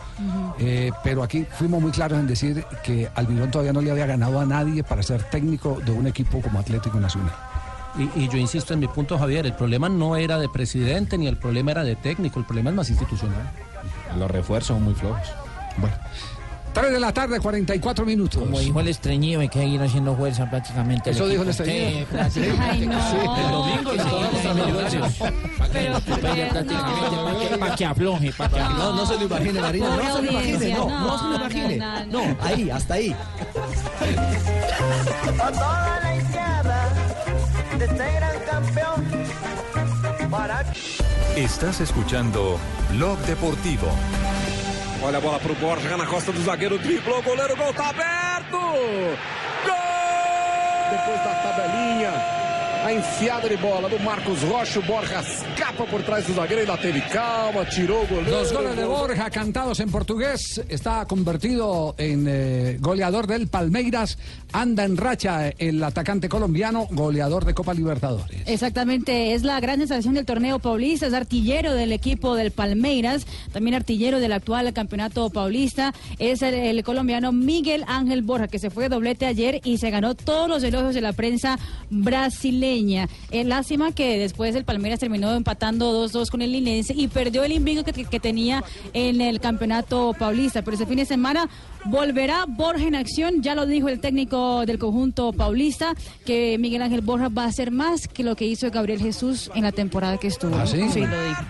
[0.59, 4.39] Eh, pero aquí fuimos muy claros en decir que Almirón todavía no le había ganado
[4.39, 7.33] a nadie para ser técnico de un equipo como Atlético Nacional.
[7.97, 11.27] Y, y yo insisto en mi punto, Javier, el problema no era de presidente ni
[11.27, 13.51] el problema era de técnico, el problema es más institucional.
[14.17, 15.27] Los refuerzos son muy flojos.
[15.77, 15.95] Bueno.
[16.73, 18.41] 3 de la tarde, 44 minutos.
[18.41, 21.11] Como dijo el estreñido, me queda ir haciendo fuerza prácticamente.
[21.11, 21.99] ¿Eso dijo el estreñido?
[21.99, 22.63] Sí, prácticamente.
[22.71, 23.11] Ay, no.
[23.11, 23.91] Sí, El domingo
[27.59, 28.79] Para que afloje, para que afloje.
[28.79, 29.87] No, no se lo imagine, Marina.
[29.87, 32.05] No se lo imagine, no, no, se lo imagine.
[32.09, 32.37] no.
[32.41, 33.15] ahí, hasta ahí.
[35.39, 36.89] A toda la izquierda
[37.77, 39.05] de este gran campeón.
[40.31, 40.63] Para
[41.35, 42.57] Estás escuchando
[42.91, 43.87] Blog Deportivo.
[45.05, 47.89] Olha a bola pro Borja na costa do zagueiro, driblou o goleiro, o gol tá
[47.89, 48.57] aberto!
[49.65, 49.77] Gol!
[50.91, 52.42] Depois da tabelinha,
[52.83, 56.77] a enfiada de bola do Marcos Rocha, o Borja escapa por trás do zagueiro, ainda
[56.77, 58.31] teve calma, tirou o goleiro.
[58.31, 64.17] Los goles de Borja cantados en portugués está convertido en eh, goleador del Palmeiras.
[64.51, 68.41] Anda en racha el atacante colombiano, goleador de Copa Libertadores.
[68.45, 73.75] Exactamente, es la gran sensación del torneo paulista, es artillero del equipo del Palmeiras, también
[73.75, 78.83] artillero del actual campeonato paulista, es el, el colombiano Miguel Ángel Borja, que se fue
[78.83, 81.57] de doblete ayer y se ganó todos los elogios de la prensa
[81.89, 82.72] brasileña.
[83.31, 87.51] Es lástima que después el Palmeiras terminó empatando 2-2 con el Linense y perdió el
[87.51, 88.63] invicto que, que tenía
[88.93, 91.49] en el campeonato paulista, pero ese fin de semana
[91.85, 95.93] volverá Borja en acción, ya lo dijo el técnico del conjunto paulista,
[96.25, 99.63] que Miguel Ángel Borja va a hacer más que lo que hizo Gabriel Jesús en
[99.63, 100.55] la temporada que estuvo.
[100.55, 100.77] ¿Ah, sí?
[100.77, 101.43] lo dijo.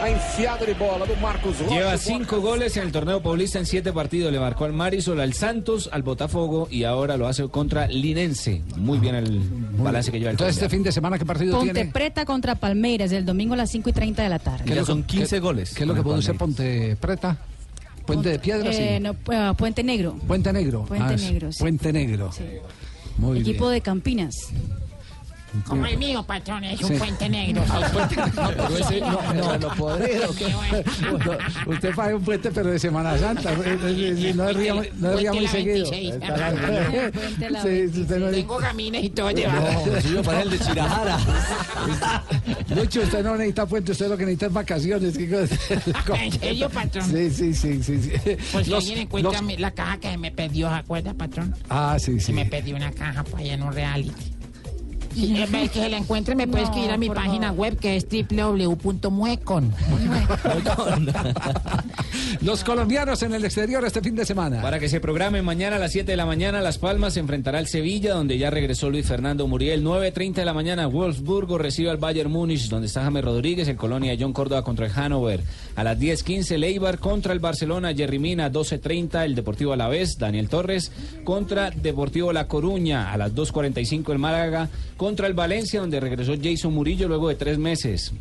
[0.00, 1.74] A enfiada de bola do Marcos Rocha.
[1.74, 4.30] Lleva cinco goles en el torneo paulista en siete partidos.
[4.30, 8.62] Le marcó al Marisol, al Santos, al Botafogo y ahora lo hace contra Linense.
[8.76, 9.40] Muy bien el
[9.76, 11.90] balance que lleva el Entonces, este fin de semana, ¿qué partido Ponte tiene?
[11.90, 14.64] Preta contra Palmeiras, el domingo a las 5 y 30 de la tarde.
[14.64, 15.26] ¿Qué es lo que- qué-
[15.74, 17.36] ¿Qué es lo que produce Ponte Preta?
[18.06, 18.78] Puente de Piedra, sí.
[18.80, 20.84] Eh, no, eh, Puente Negro, Puente Negro.
[20.86, 21.58] Puente es Negro, sí.
[21.58, 22.30] Puente Negro.
[23.18, 23.72] Muy equipo bien.
[23.74, 24.34] de Campinas.
[25.66, 26.94] Como el mío, patrón, es un Sí.
[26.98, 27.64] puente negro.
[27.66, 29.74] no, no, no.
[29.74, 31.38] No,
[31.72, 33.52] Usted paga un puente, pero de Semana Santa.
[33.54, 35.90] No ría, muy- no ría muy seguido.
[35.90, 37.10] 26, Está largo.
[37.12, 40.00] Puente la Sí, usted no- Tengo camines y todo No, llevado.
[40.00, 41.18] yo para el de Chirajara.
[42.74, 45.16] Lucho, usted no necesita puente, usted lo que necesita es vacaciones.
[45.18, 47.10] ¿En serio, patrón?
[47.10, 48.00] Sí, sí, sí, sí.
[48.02, 48.10] sí.
[48.52, 51.54] Pues alguien encuentra la caja que me perdió, ¿se acuerda, patrón?
[51.68, 52.32] Ah, sí, sí.
[52.32, 54.12] Me perdió una caja para allá en un reality.
[55.14, 57.78] Y en vez que se la encuentre, me puede No, escribir a mi página web
[57.78, 59.74] que es www.muecon.
[62.40, 64.62] Los colombianos en el exterior este fin de semana.
[64.62, 67.66] Para que se programe mañana a las 7 de la mañana, Las Palmas enfrentará al
[67.66, 69.84] Sevilla, donde ya regresó Luis Fernando Muriel.
[69.84, 74.16] 9.30 de la mañana, Wolfsburgo recibe al Bayern Múnich, donde está James Rodríguez, el Colonia
[74.18, 75.42] John Córdoba contra el Hannover.
[75.76, 78.50] A las 10.15, Leibar contra el Barcelona, Jerry Mina.
[78.50, 80.92] 12.30, el Deportivo Alavés, Daniel Torres
[81.24, 83.12] contra Deportivo La Coruña.
[83.12, 87.58] A las 2.45, el Málaga contra el Valencia, donde regresó Jason Murillo luego de tres
[87.58, 88.12] meses.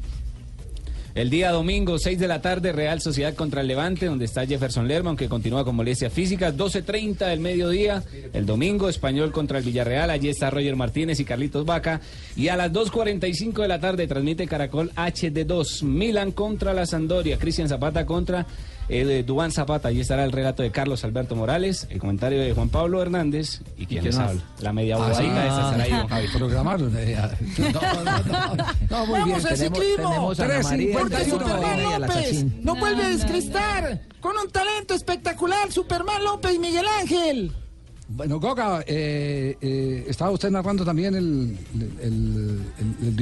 [1.18, 4.88] El día domingo, 6 de la tarde, Real Sociedad contra el Levante, donde está Jefferson
[4.88, 6.56] Lerma, aunque continúa con molestias físicas.
[6.56, 8.04] 12.30 del mediodía,
[8.34, 10.12] el domingo, Español contra el Villarreal.
[10.12, 12.02] Allí está Roger Martínez y Carlitos Vaca.
[12.36, 17.68] Y a las 2.45 de la tarde transmite Caracol HD2, Milan contra la Sandoria, Cristian
[17.68, 18.46] Zapata contra
[18.90, 19.90] eh, Dubán Zapata.
[19.90, 23.86] Allí estará el relato de Carlos Alberto Morales, el comentario de Juan Pablo Hernández y
[23.86, 24.30] quien quién más?
[24.30, 24.42] habla.
[24.62, 25.28] La media Ah, bobadita sí.
[25.48, 26.28] esa estará ahí, don Javi.
[26.38, 26.94] Programaron.
[26.98, 27.18] eh,
[27.58, 28.56] No, no, no,
[28.90, 29.30] no, muy bien.
[29.30, 30.36] Vamos al ciclismo.
[30.36, 34.50] tenemos a Ana María, Porque tenemos a Superman López no vuelve a descrestar con un
[34.52, 35.72] talento espectacular.
[35.72, 37.52] Superman López y Miguel Ángel.
[38.10, 42.62] Bueno, Goga, eh, eh, estaba usted narrando también el, el, el,
[43.02, 43.16] el- el.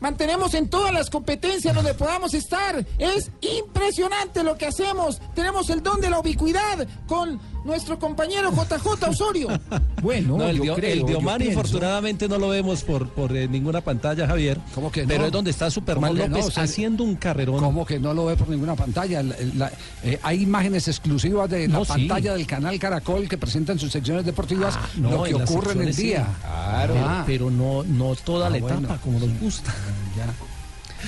[0.00, 2.84] Mantenemos en todas las competencias donde podamos estar.
[2.98, 5.20] Es impresionante lo que hacemos.
[5.34, 9.48] Tenemos el don de la ubicuidad con nuestro compañero JJ Osorio.
[10.04, 14.26] Bueno, No, el, yo creo, el infortunadamente no lo vemos por, por eh, ninguna pantalla,
[14.26, 14.58] Javier.
[14.74, 15.08] ¿Cómo que no?
[15.08, 16.14] Pero es donde está Superman.
[16.14, 17.58] López O sea, haciendo un carrerón.
[17.58, 19.22] ¿Cómo que no lo ve por ninguna pantalla?
[19.22, 21.92] La- la- eh, hay imágenes exclusivas de la No, sí.
[21.92, 25.72] pantalla del canal Caracol que presentan sus secciones deportivas Ah, no, lo que en ocurre
[25.72, 26.02] en el secciones sí.
[26.02, 26.26] día.
[26.42, 27.24] Claro, Ah.
[27.26, 28.98] pero no, no toda Ah, la etapa bueno.
[29.02, 29.74] como nos gusta.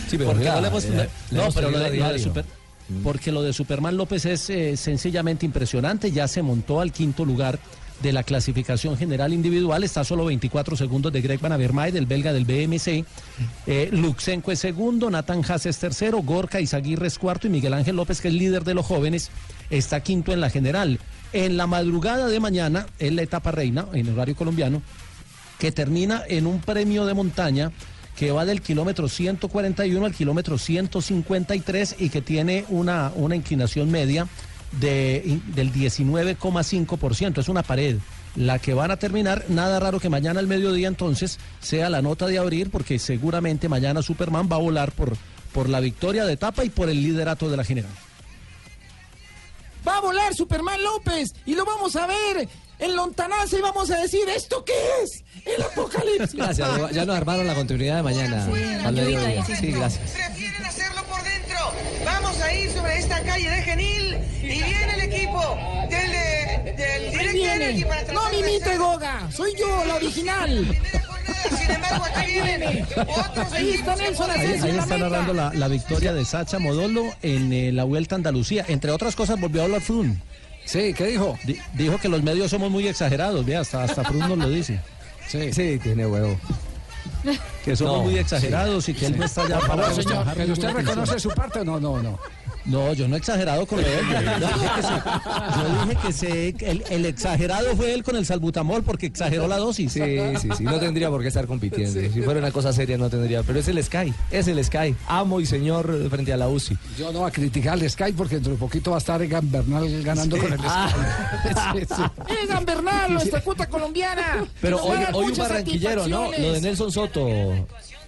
[0.09, 0.97] Sí, pero la- no le hemos, la-
[1.31, 2.19] la no, pero lo de, lo de.
[2.19, 2.45] Super-
[3.03, 7.59] porque lo de Superman López es eh, sencillamente impresionante, ya se montó al quinto lugar
[8.03, 12.07] de la clasificación general individual, está a solo 24 segundos de Greg Van Avermaet, del
[12.07, 13.05] belga del BMC,
[13.67, 13.91] eh,
[14.47, 18.29] es segundo, Nathan Haas es tercero, Gorka Izaguirre es cuarto y Miguel Ángel López, que
[18.29, 19.31] es líder de los jóvenes,
[19.71, 21.01] está quinto en la general.
[21.33, 24.83] En la madrugada de mañana, es la etapa reina, en horario colombiano,
[25.59, 27.73] que termina en un premio de montaña
[28.17, 34.27] que va del kilómetro 141 al kilómetro 153 y que tiene una, una inclinación media
[34.73, 37.39] de, del 19,5%.
[37.39, 37.99] Es una pared.
[38.35, 42.27] La que van a terminar, nada raro que mañana al mediodía entonces sea la nota
[42.27, 45.17] de abrir, porque seguramente mañana Superman va a volar por,
[45.53, 47.93] por la victoria de etapa y por el liderato de la general.
[49.87, 52.49] Va a volar Superman López y lo vamos a ver
[52.79, 54.73] en lontananza y vamos a decir, ¿esto qué
[55.03, 55.25] es?
[55.45, 56.35] El apocalipsis.
[56.35, 58.47] Gracias, ya nos armaron la continuidad de mañana.
[58.47, 60.11] Sí, gracias.
[60.11, 61.57] Prefieren hacerlo por dentro.
[62.05, 65.59] Vamos a ir sobre esta calle de Genil y viene el equipo
[65.91, 70.79] del, del Direct para No mimite hacer- Goga, soy yo, la original.
[71.59, 72.87] Sin embargo, aquí Ahí vienen viene.
[72.97, 73.97] otros Ahí está.
[73.97, 78.15] Nelson Asensio ahí está narrando la, la victoria de Sacha Modolo en eh, la Vuelta
[78.15, 78.65] a Andalucía.
[78.69, 80.21] Entre otras cosas, volvió a hablar Frun.
[80.67, 81.39] Sí, ¿qué dijo?
[81.75, 84.81] dijo que los medios somos muy exagerados, vea, hasta, hasta Frun nos lo dice.
[85.29, 86.39] Sí, sí tiene huevo.
[87.65, 90.71] Que somos No, muy exagerados y que él no está ya para señor, ¿pero usted
[90.71, 91.81] reconoce su parte o no?
[91.81, 92.19] No, no.
[92.67, 94.05] No, yo no he exagerado con lo de él.
[94.41, 94.93] Yo dije que se,
[95.57, 99.57] yo dije que se- el, el exagerado fue él con el salbutamol porque exageró la
[99.59, 99.93] dosis.
[99.93, 100.01] Sí,
[100.41, 102.01] sí, sí, no tendría por qué estar compitiendo.
[102.13, 105.41] Si fuera una cosa seria no tendría, pero es el Sky, es el Sky, amo
[105.41, 106.77] y señor frente a la UCI.
[106.99, 109.51] Yo no voy a criticar al Sky porque dentro de poquito va a estar Egan
[109.51, 110.69] Bernal ganando con el Sky.
[110.69, 110.93] Ah.
[111.77, 112.03] Sí, sí.
[112.43, 114.45] Egan Bernal, nuestra cuota colombiana.
[114.61, 116.31] Pero hoy, hoy un barranquillero, ¿no?
[116.33, 116.61] Lo de.
[116.61, 117.29] Nelson Soto.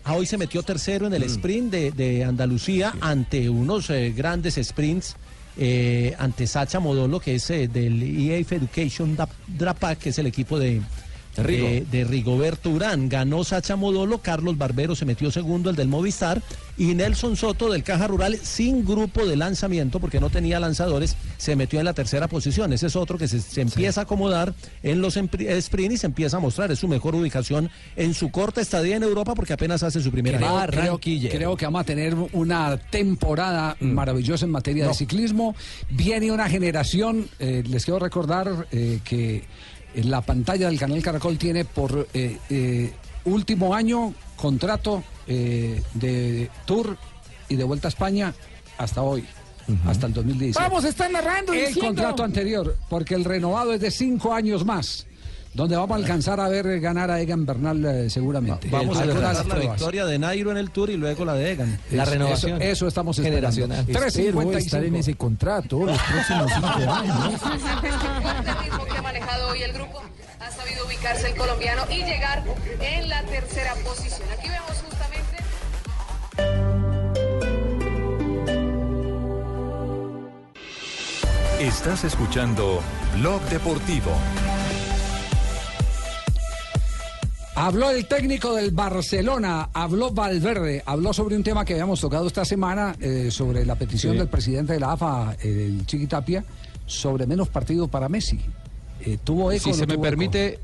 [0.09, 4.59] Ah, hoy se metió tercero en el sprint de, de Andalucía ante unos eh, grandes
[4.63, 5.17] sprints.
[5.59, 10.27] eh, ante Sacha Modolo, que es eh, del EAF Education Dap- Drapac, que es el
[10.27, 10.81] equipo de.
[11.43, 13.09] De, de Rigoberto Urán.
[13.09, 16.43] Ganó Sacha Modolo, Carlos Barbero se metió segundo, el del Movistar,
[16.77, 21.57] y Nelson Soto del Caja Rural, sin grupo de lanzamiento, porque no tenía lanzadores, se
[21.57, 22.73] metió en la tercera posición.
[22.73, 26.37] Ese es otro que se, se empieza a acomodar en los sprint y se empieza
[26.37, 26.71] a mostrar.
[26.71, 30.39] Es su mejor ubicación en su corta estadía en Europa, porque apenas hace su primera
[30.39, 30.49] Creo,
[30.83, 30.99] creo-
[31.31, 35.55] creo que vamos a tener una temporada maravillosa en materia de ciclismo.
[35.91, 39.43] Viene una generación, eh, les quiero recordar eh, que
[39.95, 42.93] en la pantalla del canal Caracol tiene por eh, eh,
[43.25, 46.97] último año contrato eh, de Tour
[47.49, 48.35] y de Vuelta a España
[48.77, 49.25] hasta hoy,
[49.87, 50.63] hasta el 2017.
[50.69, 51.89] Vamos a estar narrando y El diciendo.
[51.89, 55.07] contrato anterior, porque el renovado es de cinco años más.
[55.55, 58.69] Donde vamos a alcanzar a ver ganar a Egan Bernal eh, seguramente.
[58.71, 59.77] Vamos a recordar la pruebas.
[59.77, 61.81] victoria de Nairo en el Tour y luego la de Egan.
[61.91, 63.51] Eso- Eso, eso estamos esperando.
[63.57, 63.87] Generacional.
[63.87, 64.57] 3.55.
[64.59, 67.41] estar en ese contrato los próximos cinco años.
[68.47, 70.01] El ritmo que ha manejado hoy el grupo
[70.41, 72.45] ha sabido ubicarse el colombiano y llegar
[72.81, 74.29] en la tercera posición.
[74.39, 75.37] Aquí vemos justamente.
[81.59, 82.81] 3 Estás escuchando
[83.17, 84.13] Blog Deportivo.
[87.55, 92.45] Habló el técnico del Barcelona, habló Valverde, habló sobre un tema que habíamos tocado esta
[92.45, 94.19] semana, eh, sobre la petición Sí.
[94.19, 96.45] del presidente de la AFA, el Chiqui Tapia,
[96.87, 98.39] sobre menos partido para Messi.
[99.01, 100.61] Eh, ¿Tuvo eco Si no se me permite?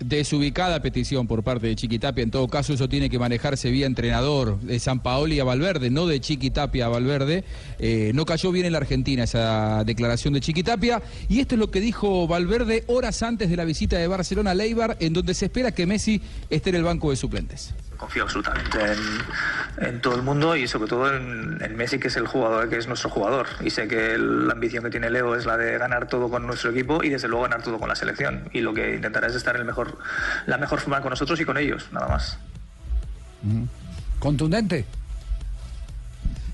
[0.00, 2.22] Desubicada petición por parte de Chiquitapia.
[2.22, 6.06] En todo caso, eso tiene que manejarse vía entrenador de San Paoli a Valverde, no
[6.06, 7.44] de Chiquitapia a Valverde.
[7.78, 11.02] Eh, no cayó bien en la Argentina esa declaración de Chiquitapia.
[11.28, 14.54] Y esto es lo que dijo Valverde horas antes de la visita de Barcelona a
[14.54, 16.20] Leibar, en donde se espera que Messi
[16.50, 17.74] esté en el banco de suplentes.
[18.04, 18.78] Confío absolutamente
[19.78, 22.86] en, todo el mundo y sobre todo en, Messi, que es el jugador, que es
[22.86, 23.46] nuestro jugador.
[23.64, 26.70] Y sé que la ambición que tiene Leo es la de ganar todo con nuestro
[26.70, 28.50] equipo y desde luego ganar todo con la selección.
[28.52, 29.96] Y lo que intentará es estar en mejor,
[30.44, 32.38] la mejor forma con nosotros y con ellos, nada más.
[34.18, 34.84] Contundente.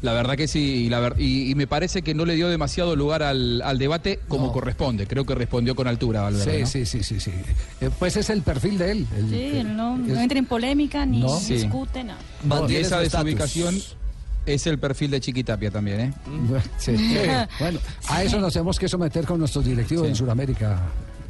[0.03, 2.49] La verdad que sí, y, la ver- y, y me parece que no le dio
[2.49, 4.53] demasiado lugar al, al debate como No.
[4.53, 5.07] corresponde.
[5.07, 6.53] Creo que respondió con altura, Valverde.
[6.55, 6.67] Sí, ¿no?
[6.67, 7.33] sí, sí, sí, sí.
[7.83, 9.07] Eh, pues es el perfil de él.
[9.17, 11.39] el- Sí, el- no, no es- entra en polémica ni No.
[11.39, 11.55] Sí.
[11.55, 12.19] discute nada.
[12.69, 13.79] Y esa desubicación
[14.47, 16.13] es el perfil de Chiquitapia también, ¿eh?
[16.79, 16.93] Sí.
[17.61, 17.79] Bueno,
[18.09, 20.81] a eso nos tenemos que someter con nuestros directivos en Sudamérica.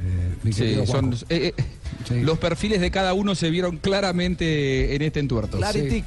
[0.03, 5.21] Eh, Sí, son, eh, eh, Los perfiles de cada uno se vieron claramente en este
[5.21, 5.59] entuerto.
[5.73, 6.03] Sí.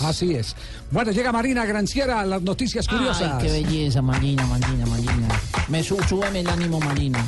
[0.00, 0.54] Así es.
[0.90, 3.34] Bueno, llega Marina Granciera, las noticias curiosas.
[3.40, 5.28] Ay, qué belleza, Marina, Marina, Marina.
[5.68, 7.24] Me su, súbeme el ánimo, Marina.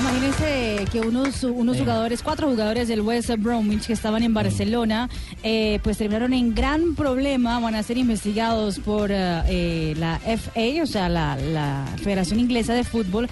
[0.00, 5.08] Imagínense que unos, unos jugadores, cuatro jugadores del West Bromwich que estaban en Barcelona,
[5.42, 10.82] eh, pues terminaron en gran problema, van a ser investigados por eh, eh, la FA,
[10.82, 13.28] o sea, la, la Federación Inglesa de Fútbol,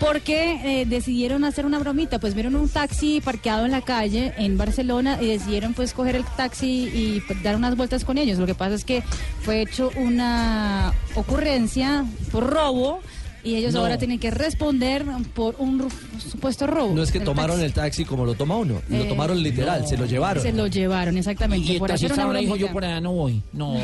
[0.00, 4.56] porque eh, decidieron hacer una bromita, pues vieron un taxi parqueado en la calle en
[4.56, 8.38] Barcelona y decidieron pues coger el taxi y pues, dar unas vueltas con ellos.
[8.38, 9.02] Lo que pasa es que
[9.42, 13.00] fue hecho una ocurrencia por robo.
[13.42, 13.80] Y ellos No.
[13.80, 15.02] ahora tienen que responder
[15.34, 15.88] por un
[16.18, 16.94] supuesto robo.
[16.94, 17.64] No es que tomaron taxi.
[17.64, 20.42] el taxi como lo toma uno, lo Eh, tomaron literal, se lo llevaron.
[20.42, 21.72] Se lo llevaron, exactamente.
[21.72, 23.42] Y por taxista una ahora dijo, yo por allá no voy.
[23.54, 23.78] No,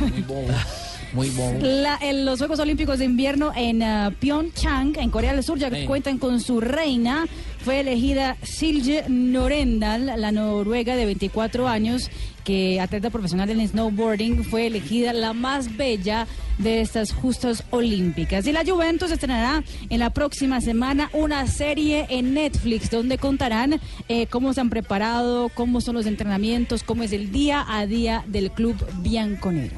[0.00, 0.46] muy bobo.
[1.14, 1.58] Muy bobo.
[1.60, 5.70] La- en los Juegos Olímpicos de Invierno en ah, Pyeongchang, en Corea del Sur, ya
[5.70, 5.86] que Sí.
[5.86, 7.26] cuentan con su reina.
[7.64, 12.10] Fue elegida Silje Norendal, la noruega de 24 años,
[12.44, 16.26] que atleta profesional en snowboarding, fue elegida la más bella
[16.58, 18.46] de estas justas olímpicas.
[18.48, 24.26] Y la Juventus estrenará en la próxima semana una serie en Netflix donde contarán eh,
[24.26, 28.50] cómo se han preparado, cómo son los entrenamientos, cómo es el día a día del
[28.50, 29.74] club bianconero.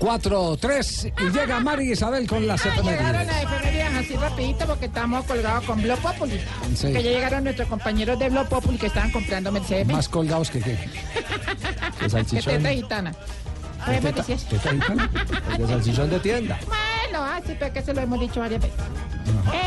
[0.00, 2.88] 4, 3 y llega Mari Isabel con las Ah, llegaron
[3.20, 3.34] efemérides.
[3.34, 6.40] a efemérides así rapidito porque estamos colgados con Blog Populi.
[6.74, 6.86] Sí.
[6.92, 9.86] Que ya llegaron nuestros compañeros de Blog Populi que estaban comprando Mercedes.
[9.86, 10.76] Más colgados que qué.
[12.00, 13.12] ¿Qué Que teta gitana.
[13.84, 15.10] A ver, me Teta- teta gitana.
[15.52, 16.58] El de salchichón de tienda.
[16.66, 18.78] Bueno, así pero que se lo hemos dicho varias veces.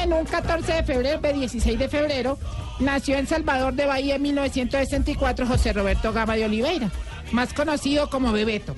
[0.01, 2.39] En un 14 de febrero, de 16 de febrero,
[2.79, 6.89] nació en Salvador de Bahía en 1964 José Roberto Gama de Oliveira,
[7.31, 8.75] más conocido como Bebeto.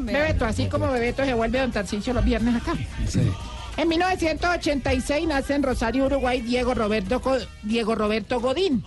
[0.00, 2.74] Bebeto, así como Bebeto se vuelve Don Tarcicio los viernes acá.
[3.76, 7.20] En 1986 nace en Rosario, Uruguay, Diego Roberto,
[7.62, 8.82] Diego Roberto Godín,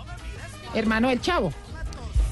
[0.73, 1.53] hermano del Chavo.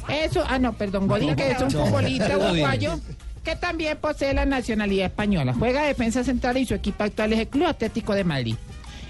[0.07, 2.99] Eso, ah, no, perdón, Godín, que es un futbolista uruguayo
[3.43, 5.53] que también posee la nacionalidad española.
[5.57, 8.55] Juega defensa central y su equipo actual es el Club Atlético de Madrid.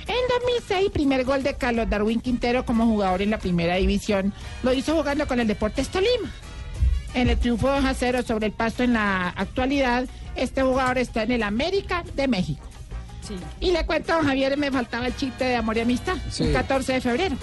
[0.07, 4.73] En 2006, primer gol de Carlos Darwin Quintero como jugador en la primera división, lo
[4.73, 6.31] hizo jugando con el Deportes Tolima.
[7.17, 10.05] En el triunfo 2 a 0 sobre el Pasto en la actualidad,
[10.35, 12.63] este jugador está en el América de México.
[13.59, 16.15] Y le cuento a don Javier, me faltaba el chiste de amor y amistad.
[16.29, 16.43] Sí.
[16.43, 17.35] Un 14 de febrero.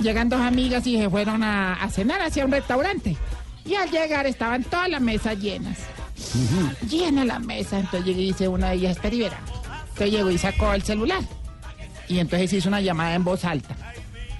[0.00, 3.16] Llegan dos amigas y se fueron a, a cenar hacia un restaurante.
[3.64, 5.78] Y al llegar estaban todas las mesas llenas.
[6.86, 7.78] Llena la mesa.
[7.78, 9.40] Entonces llegué y dice una de ellas, espera y verá.
[9.88, 11.22] Entonces llegó y sacó el celular.
[12.08, 13.74] Y entonces hizo una llamada en voz alta.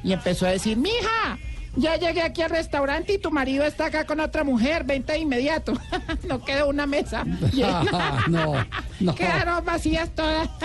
[0.04, 1.38] Y empezó a decir, mija,
[1.78, 5.18] ya llegué aquí al restaurante y tu marido está acá con otra mujer, vente de
[5.20, 5.72] inmediato.
[6.28, 7.24] no quedó una mesa.
[7.52, 8.24] llena.
[8.28, 8.54] no,
[9.00, 9.14] no.
[9.14, 10.48] Quedaron vacías todas.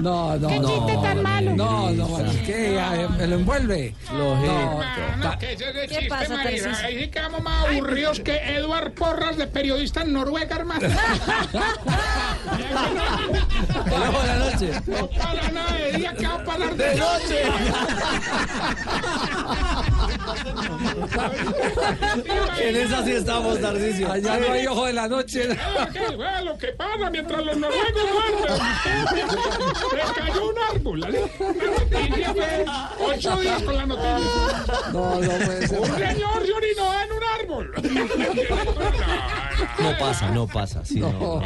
[0.00, 0.68] No, no, ¿Qué no.
[0.86, 1.56] chiste tan malo?
[1.56, 3.92] No, no, es que eh, me lo envuelve.
[4.12, 4.80] No,
[5.20, 6.70] ta- ¿Qué, ¿Qué pasa, Tarcisio?
[6.84, 10.80] Ahí sí quedamos más aburridos que Eduard Porras de periodista en Noruega, hermano.
[10.88, 10.94] De
[13.98, 14.70] la noche.
[14.86, 17.42] No para nada de día, que va a parar de, De noche.
[22.60, 24.10] En esa sí estamos, Tarcisio.
[24.10, 25.46] Allá no hay ojo de la noche.
[25.48, 28.48] Vea que- vea lo que pasa mientras los noruegos duermen.
[29.90, 31.00] Se cayó un árbol.
[32.98, 34.18] fue ocho días con la noticia.
[34.92, 35.78] No, no puede ser.
[35.80, 37.72] Un señor se orinó en un árbol.
[39.78, 40.84] No pasa, no pasa.
[40.84, 41.40] Sí, no.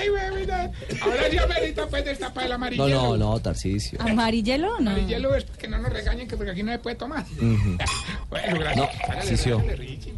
[0.00, 0.70] Ay, güey, mira,
[1.02, 2.88] Ahora sí amerita pues destapar el No, amarillelo.
[2.88, 4.00] no, no, Tarcicio.
[4.00, 4.80] ¿Amarillelo?
[4.80, 4.90] No.
[4.90, 7.24] Amarillelo es que no nos regañen que porque aquí no se puede tomar.
[7.36, 7.76] Ujú.
[8.30, 8.76] Bueno, gracias.
[8.76, 9.58] No, Tarcicio.
[9.58, 10.14] hágale, Richie.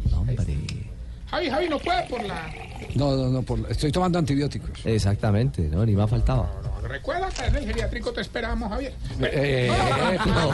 [1.29, 2.53] Javi, Javi, no puede por la...
[2.95, 4.69] No, no, no, por- estoy tomando antibióticos.
[4.85, 6.47] Exactamente, no, ni más faltaba.
[6.83, 8.93] Recuerda que en el geriátrico te esperamos, Javier.
[9.21, 9.71] Eh,
[10.25, 10.53] No,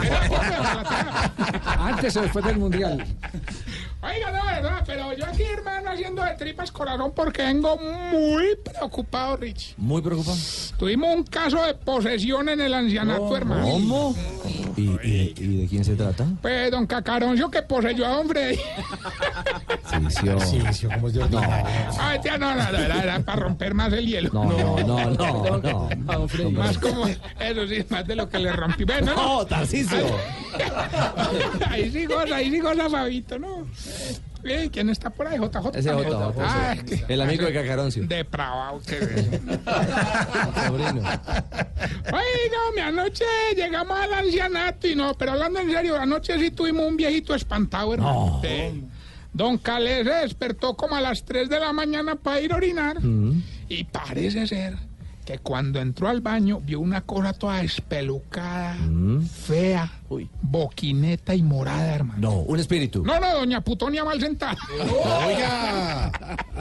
[1.84, 3.04] Antes o después del mundial.
[4.02, 9.36] Oiga, no, verdad, pero yo aquí, hermano, haciendo de tripas corazón porque vengo muy preocupado,
[9.36, 9.74] Rich.
[9.76, 10.38] Muy preocupado.
[10.78, 13.62] Tuvimos un caso de posesión en el ancianato, hermano.
[13.62, 14.16] ¿Cómo?
[14.76, 16.24] ¿Y, y- y de quién se trata?
[16.40, 18.58] Pues don Cacaroncio que poseyó a don Freddy.
[19.90, 20.38] Tarcicio.
[21.30, 21.40] No,
[21.98, 24.30] Ay, tía, no, no, no, era, era para romper más el hielo.
[24.32, 25.58] no, no, no, no.
[25.58, 25.90] no.
[26.50, 28.84] Más como, eso sí, más de lo que le rompí.
[28.84, 29.98] Bueno, No, Tarcicio.
[31.68, 33.66] Ahí sí goza, ahí sí goza Fabito, ¿no?
[34.72, 35.36] ¿Quién está por ahí?
[35.38, 35.68] JJ.
[35.78, 35.90] Ese.
[35.90, 36.94] JJ, Ah, ese.
[36.96, 38.06] es que- El amigo de Cacaroncio.
[38.06, 38.98] Depravado que.
[40.66, 41.02] Sobrino.
[41.02, 43.24] Oiga, mi anoche
[43.54, 47.92] llegamos al ancianato y no, pero hablando en serio, anoche sí tuvimos un viejito espantado,
[47.94, 48.40] hermano.
[48.42, 48.84] Sí.
[49.32, 52.96] Don Calé se despertó como a las 3 de la mañana para ir a orinar
[53.68, 54.76] y parece ser
[55.24, 58.76] que cuando entró al baño vio una cosa toda espelucada,
[59.46, 59.88] fea,
[60.42, 62.20] boquineta y morada, hermano.
[62.20, 63.04] No, un espíritu.
[63.04, 64.56] No, no, doña Putonia mal sentada.
[65.26, 66.10] Oiga,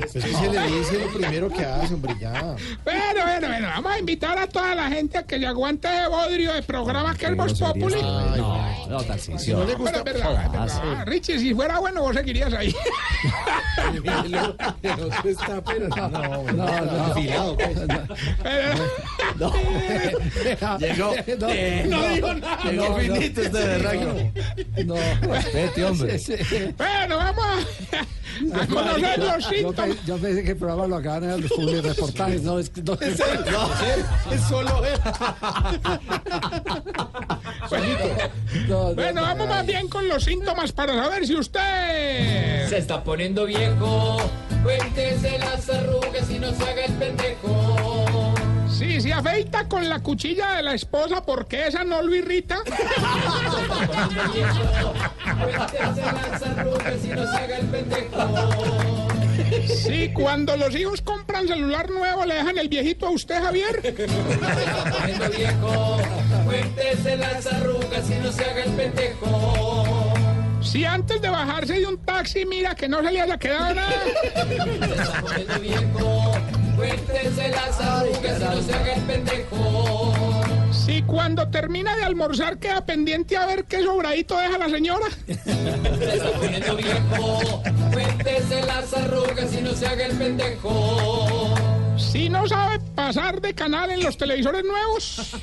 [0.04, 2.56] eso se le dice lo primero que hace, hombre, ya.
[2.84, 6.08] Bueno, bueno, bueno, vamos a invitar a toda la gente a que se aguante de
[6.08, 8.02] bodrio de programa que es Voz Populi.
[8.02, 9.58] No, no, Tarcicio.
[9.60, 9.98] No le gusta.
[9.98, 10.82] es verdad, es verdad.
[10.98, 12.76] Ah, Richie, si fuera bueno, vos seguirías ahí.
[14.84, 17.78] El otro está, pero no, No, no, afilado, pues.
[19.38, 19.52] No.
[20.78, 21.14] Llegó.
[21.50, 22.64] eh, No digo nada.
[22.72, 24.32] Llegó finito este berraco.
[24.86, 24.96] No.
[25.54, 26.20] Vete, hombre.
[26.20, 26.74] Sí, sí.
[26.78, 29.90] Bueno, vamos a, a conocer los Yo, síntomas.
[29.96, 32.42] pe- yo pensé que el programa lo acaban en los publireportajes.
[32.44, 33.46] No, es, no, Es él,
[34.32, 35.00] es solo él.
[38.68, 42.68] no, no, Bueno, no, vamos más bien con los síntomas para saber si usted...
[42.70, 44.18] Se está poniendo viejo,
[44.64, 47.76] cuéntese las arrugas y no se haga el pendejo.
[48.80, 52.60] Si se afeita con la cuchilla de la esposa porque esa no lo irrita.
[59.68, 63.82] Si cuando los hijos compran celular nuevo le dejan el viejito a usted, Javier.
[63.82, 65.98] Se está poniendo viejo,
[66.46, 70.14] cuéntese las arrugas y no se haga el pendejo.
[70.62, 74.04] Si antes de bajarse de un taxi mira que no se le haya quedado nada.
[75.62, 76.34] Viejo,
[76.80, 80.14] cuéntese las arrugas y no se haga el pendejo.
[80.72, 85.08] Si cuando termina de almorzar queda pendiente a ver qué sobradito deja la señora.
[85.28, 91.54] Se está poniendo viejo, cuéntese las arrugas y no se haga el pendejo.
[91.98, 95.36] Si no sabe pasar de canal en los televisores nuevos.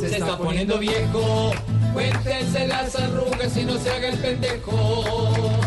[0.00, 1.52] Se está poniendo viejo,
[1.94, 5.57] cuéntese las arrugas y no se haga el pendejo.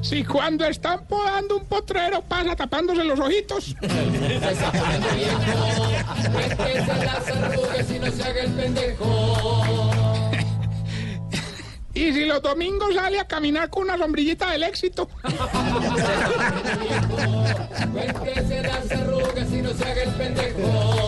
[0.00, 3.74] Si cuando están podando un potrero pasa tapándose los ojitos.
[7.30, 7.90] Arrugas
[11.98, 15.08] y si los domingos sale a caminar con una sombrillita del éxito.
[17.92, 21.07] Cuéntese las arrugas y no se haga el pendejo.